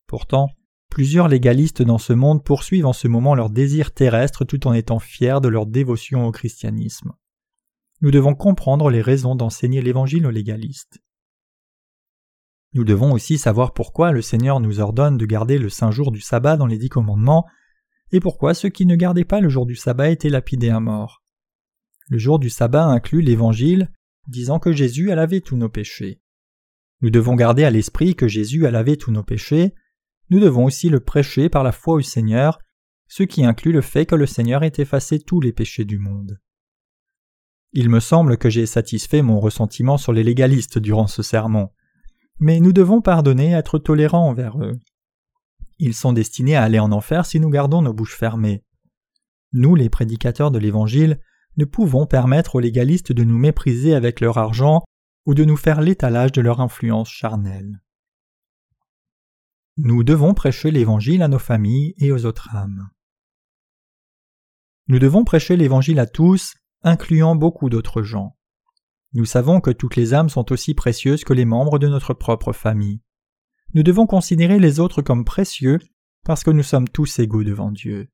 Pourtant, 0.07 0.49
plusieurs 0.93 1.27
légalistes 1.27 1.81
dans 1.81 1.97
ce 1.97 2.13
monde 2.13 2.43
poursuivent 2.43 2.85
en 2.85 2.93
ce 2.93 3.07
moment 3.07 3.33
leur 3.33 3.49
désir 3.49 3.95
terrestre 3.95 4.45
tout 4.45 4.67
en 4.67 4.73
étant 4.73 4.99
fiers 4.99 5.41
de 5.41 5.47
leur 5.47 5.65
dévotion 5.65 6.27
au 6.27 6.31
christianisme. 6.31 7.13
Nous 8.01 8.11
devons 8.11 8.35
comprendre 8.35 8.91
les 8.91 9.01
raisons 9.01 9.33
d'enseigner 9.33 9.81
l'Évangile 9.81 10.27
aux 10.27 10.29
légalistes. 10.29 10.99
Nous 12.73 12.83
devons 12.83 13.11
aussi 13.11 13.39
savoir 13.39 13.73
pourquoi 13.73 14.11
le 14.11 14.21
Seigneur 14.21 14.59
nous 14.59 14.81
ordonne 14.81 15.17
de 15.17 15.25
garder 15.25 15.57
le 15.57 15.69
saint 15.69 15.89
jour 15.89 16.11
du 16.11 16.21
sabbat 16.21 16.57
dans 16.57 16.67
les 16.67 16.77
dix 16.77 16.89
commandements, 16.89 17.47
et 18.11 18.19
pourquoi 18.19 18.53
ceux 18.53 18.69
qui 18.69 18.85
ne 18.85 18.95
gardaient 18.95 19.25
pas 19.25 19.41
le 19.41 19.49
jour 19.49 19.65
du 19.65 19.75
sabbat 19.75 20.11
étaient 20.11 20.29
lapidés 20.29 20.69
à 20.69 20.79
mort. 20.79 21.23
Le 22.09 22.19
jour 22.19 22.37
du 22.37 22.51
sabbat 22.51 22.85
inclut 22.85 23.23
l'Évangile, 23.23 23.91
disant 24.27 24.59
que 24.59 24.71
Jésus 24.71 25.09
a 25.09 25.15
lavé 25.15 25.41
tous 25.41 25.57
nos 25.57 25.69
péchés. 25.69 26.21
Nous 27.01 27.09
devons 27.09 27.33
garder 27.33 27.63
à 27.63 27.71
l'esprit 27.71 28.15
que 28.15 28.27
Jésus 28.27 28.67
a 28.67 28.71
lavé 28.71 28.95
tous 28.95 29.11
nos 29.11 29.23
péchés, 29.23 29.73
nous 30.29 30.39
devons 30.39 30.65
aussi 30.65 30.89
le 30.89 30.99
prêcher 30.99 31.49
par 31.49 31.63
la 31.63 31.71
foi 31.71 31.95
au 31.95 32.01
Seigneur, 32.01 32.59
ce 33.07 33.23
qui 33.23 33.43
inclut 33.45 33.71
le 33.71 33.81
fait 33.81 34.05
que 34.05 34.15
le 34.15 34.25
Seigneur 34.25 34.63
ait 34.63 34.73
effacé 34.77 35.19
tous 35.19 35.41
les 35.41 35.53
péchés 35.53 35.85
du 35.85 35.99
monde. 35.99 36.39
Il 37.71 37.89
me 37.89 37.99
semble 37.99 38.37
que 38.37 38.49
j'ai 38.49 38.65
satisfait 38.65 39.21
mon 39.21 39.39
ressentiment 39.39 39.97
sur 39.97 40.13
les 40.13 40.23
légalistes 40.23 40.79
durant 40.79 41.07
ce 41.07 41.23
sermon 41.23 41.69
mais 42.39 42.59
nous 42.59 42.73
devons 42.73 43.01
pardonner 43.01 43.51
et 43.51 43.53
être 43.53 43.79
tolérants 43.79 44.27
envers 44.27 44.61
eux. 44.61 44.79
Ils 45.79 45.93
sont 45.93 46.13
destinés 46.13 46.55
à 46.55 46.63
aller 46.63 46.79
en 46.79 46.91
enfer 46.91 47.25
si 47.25 47.39
nous 47.39 47.49
gardons 47.49 47.81
nos 47.81 47.93
bouches 47.93 48.17
fermées. 48.17 48.63
Nous, 49.53 49.75
les 49.75 49.89
prédicateurs 49.89 50.51
de 50.51 50.59
l'Évangile, 50.59 51.19
ne 51.57 51.65
pouvons 51.65 52.05
permettre 52.05 52.55
aux 52.55 52.59
légalistes 52.59 53.11
de 53.11 53.23
nous 53.23 53.37
mépriser 53.37 53.93
avec 53.93 54.19
leur 54.19 54.37
argent 54.37 54.83
ou 55.25 55.33
de 55.33 55.45
nous 55.45 55.57
faire 55.57 55.81
l'étalage 55.81 56.31
de 56.31 56.41
leur 56.41 56.59
influence 56.59 57.09
charnelle. 57.09 57.81
Nous 59.77 60.03
devons 60.03 60.35
prêcher 60.35 60.69
l'Évangile 60.69 61.23
à 61.23 61.27
nos 61.27 61.39
familles 61.39 61.95
et 61.97 62.11
aux 62.11 62.25
autres 62.25 62.55
âmes. 62.55 62.89
Nous 64.87 64.99
devons 64.99 65.23
prêcher 65.23 65.57
l'Évangile 65.57 65.99
à 65.99 66.05
tous, 66.05 66.53
incluant 66.83 67.35
beaucoup 67.35 67.69
d'autres 67.69 68.03
gens. 68.03 68.37
Nous 69.13 69.25
savons 69.25 69.61
que 69.61 69.71
toutes 69.71 69.95
les 69.95 70.13
âmes 70.13 70.29
sont 70.29 70.51
aussi 70.51 70.75
précieuses 70.75 71.23
que 71.23 71.33
les 71.33 71.45
membres 71.45 71.79
de 71.79 71.87
notre 71.87 72.13
propre 72.13 72.53
famille. 72.53 73.01
Nous 73.73 73.81
devons 73.81 74.05
considérer 74.05 74.59
les 74.59 74.79
autres 74.79 75.01
comme 75.01 75.25
précieux 75.25 75.79
parce 76.23 76.43
que 76.43 76.51
nous 76.51 76.63
sommes 76.63 76.87
tous 76.87 77.17
égaux 77.19 77.43
devant 77.43 77.71
Dieu. 77.71 78.09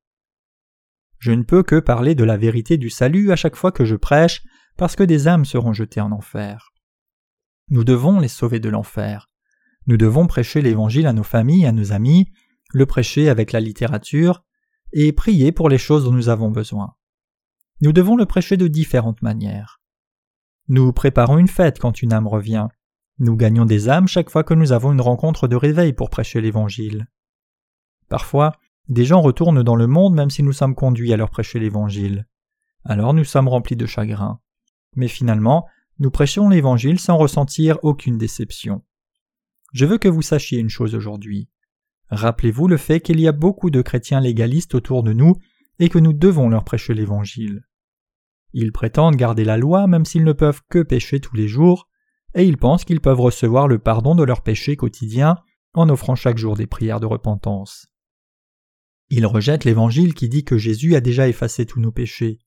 Je 1.18 1.32
ne 1.34 1.44
peux 1.44 1.64
que 1.64 1.80
parler 1.80 2.16
de 2.16 2.24
la 2.24 2.38
vérité 2.38 2.78
du 2.78 2.90
salut 2.90 3.32
à 3.32 3.36
chaque 3.36 3.58
fois 3.58 3.74
que 3.74 3.84
je 3.84 3.96
prêche 3.96 4.44
parce 4.78 4.96
que 4.96 5.04
des 5.04 5.28
âmes 5.28 5.44
seront 5.44 5.74
jetées 5.74 6.00
en 6.00 6.14
enfer. 6.14 6.72
Nous 7.70 7.84
devons 7.84 8.22
les 8.22 8.30
sauver 8.30 8.62
de 8.62 8.70
l'enfer. 8.70 9.29
Nous 9.88 9.98
devons 9.98 10.28
prêcher 10.28 10.62
l'Évangile 10.62 11.08
à 11.08 11.14
nos 11.14 11.24
familles, 11.24 11.66
à 11.66 11.72
nos 11.72 11.92
amis, 11.92 12.32
le 12.74 12.86
prêcher 12.86 13.30
avec 13.30 13.52
la 13.52 13.60
littérature, 13.60 14.44
et 14.94 15.12
prier 15.12 15.52
pour 15.52 15.70
les 15.70 15.78
choses 15.78 16.06
dont 16.06 16.12
nous 16.12 16.30
avons 16.30 16.52
besoin. 16.52 16.96
Nous 17.82 17.94
devons 17.94 18.16
le 18.16 18.26
prêcher 18.26 18.58
de 18.58 18.68
différentes 18.68 19.22
manières. 19.22 19.82
Nous 20.68 20.92
préparons 20.94 21.38
une 21.38 21.48
fête 21.48 21.80
quand 21.80 22.02
une 22.02 22.14
âme 22.14 22.28
revient. 22.28 22.68
Nous 23.20 23.36
gagnons 23.36 23.66
des 23.66 23.90
âmes 23.90 24.08
chaque 24.08 24.30
fois 24.30 24.44
que 24.44 24.54
nous 24.54 24.72
avons 24.72 24.92
une 24.92 25.02
rencontre 25.02 25.48
de 25.48 25.56
réveil 25.56 25.94
pour 25.94 26.10
prêcher 26.10 26.42
l'Évangile. 26.42 27.08
Parfois, 28.08 28.54
des 28.88 29.06
gens 29.06 29.22
retournent 29.22 29.64
dans 29.64 29.76
le 29.76 29.88
monde 29.88 30.16
même 30.16 30.30
si 30.30 30.44
nous 30.44 30.54
sommes 30.54 30.76
conduits 30.76 31.14
à 31.14 31.18
leur 31.18 31.30
prêcher 31.30 31.60
l'Évangile. 31.60 32.28
Alors 32.86 33.14
nous 33.14 33.24
sommes 33.24 33.48
remplis 33.48 33.76
de 33.76 33.86
chagrin. 33.86 34.40
Mais 34.96 35.08
finalement, 35.08 35.68
nous 36.00 36.12
prêchons 36.12 36.50
l'Évangile 36.50 37.00
sans 37.00 37.18
ressentir 37.18 37.78
aucune 37.84 38.18
déception. 38.18 38.84
Je 39.74 39.86
veux 39.86 39.98
que 39.98 40.08
vous 40.08 40.22
sachiez 40.22 40.60
une 40.60 40.70
chose 40.70 40.96
aujourd'hui. 40.96 41.50
Rappelez-vous 42.10 42.68
le 42.68 42.78
fait 42.78 43.00
qu'il 43.00 43.20
y 43.20 43.28
a 43.28 43.32
beaucoup 43.32 43.70
de 43.70 43.82
chrétiens 43.82 44.20
légalistes 44.20 44.76
autour 44.76 45.04
de 45.04 45.14
nous 45.14 45.36
et 45.78 45.90
que 45.90 46.00
nous 46.00 46.14
devons 46.14 46.50
leur 46.50 46.64
prêcher 46.64 46.94
l'Évangile. 46.94 47.64
Ils 48.54 48.72
prétendent 48.72 49.16
garder 49.16 49.44
la 49.44 49.58
loi 49.58 49.88
même 49.88 50.06
s'ils 50.06 50.24
ne 50.24 50.34
peuvent 50.34 50.62
que 50.70 50.82
pécher 50.82 51.20
tous 51.20 51.36
les 51.36 51.48
jours, 51.48 51.88
et 52.34 52.46
ils 52.46 52.58
pensent 52.58 52.86
qu'ils 52.86 53.02
peuvent 53.02 53.20
recevoir 53.20 53.68
le 53.68 53.80
pardon 53.80 54.16
de 54.16 54.24
leurs 54.24 54.42
péchés 54.42 54.76
quotidiens 54.76 55.36
en 55.74 55.90
offrant 55.90 56.16
chaque 56.16 56.38
jour 56.38 56.56
des 56.56 56.68
prières 56.68 57.00
de 57.00 57.06
repentance. 57.06 57.88
Ils 59.10 59.26
rejettent 59.26 59.66
l'Évangile 59.66 60.14
qui 60.14 60.30
dit 60.30 60.44
que 60.44 60.58
Jésus 60.58 60.96
a 60.96 61.02
déjà 61.02 61.28
effacé 61.28 61.66
tous 61.66 61.80
nos 61.80 61.92
péchés. 61.92 62.40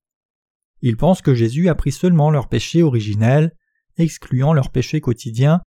Ils 0.80 0.96
pensent 0.96 1.22
que 1.22 1.34
Jésus 1.34 1.68
a 1.68 1.74
pris 1.74 1.92
seulement 1.92 2.30
leurs 2.30 2.48
péchés 2.48 2.82
originels, 2.82 3.56
excluant 3.96 4.52
leurs 4.52 4.70
péchés 4.70 5.00
quotidiens, 5.00 5.60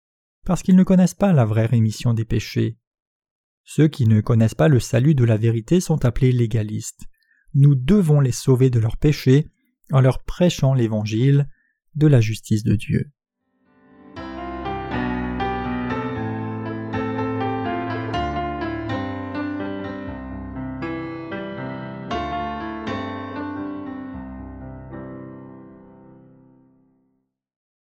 parce 0.45 0.63
qu'ils 0.63 0.77
ne 0.77 0.85
connaissent 0.85 1.15
pas 1.15 1.33
la 1.33 1.45
vraie 1.45 1.67
rémission 1.67 2.15
des 2.15 2.25
péchés. 2.25 2.79
Ceux 3.65 3.89
qui 3.89 4.07
ne 4.07 4.21
connaissent 4.21 4.55
pas 4.55 4.69
le 4.69 4.81
salut 4.81 5.15
de 5.15 5.25
la 5.25 5.37
vérité 5.37 5.81
sont 5.81 6.05
appelés 6.05 6.33
légalistes. 6.33 7.05
Nous 7.55 7.75
devons 7.75 8.21
les 8.21 8.33
sauver 8.33 8.71
de 8.71 8.79
leurs 8.79 8.97
péchés 8.97 9.49
en 9.91 10.01
leur 10.01 10.23
prêchant 10.23 10.75
l'évangile 10.75 11.49
de 11.95 12.07
la 12.07 12.21
justice 12.21 12.65
de 12.65 12.77
Dieu. 12.77 13.11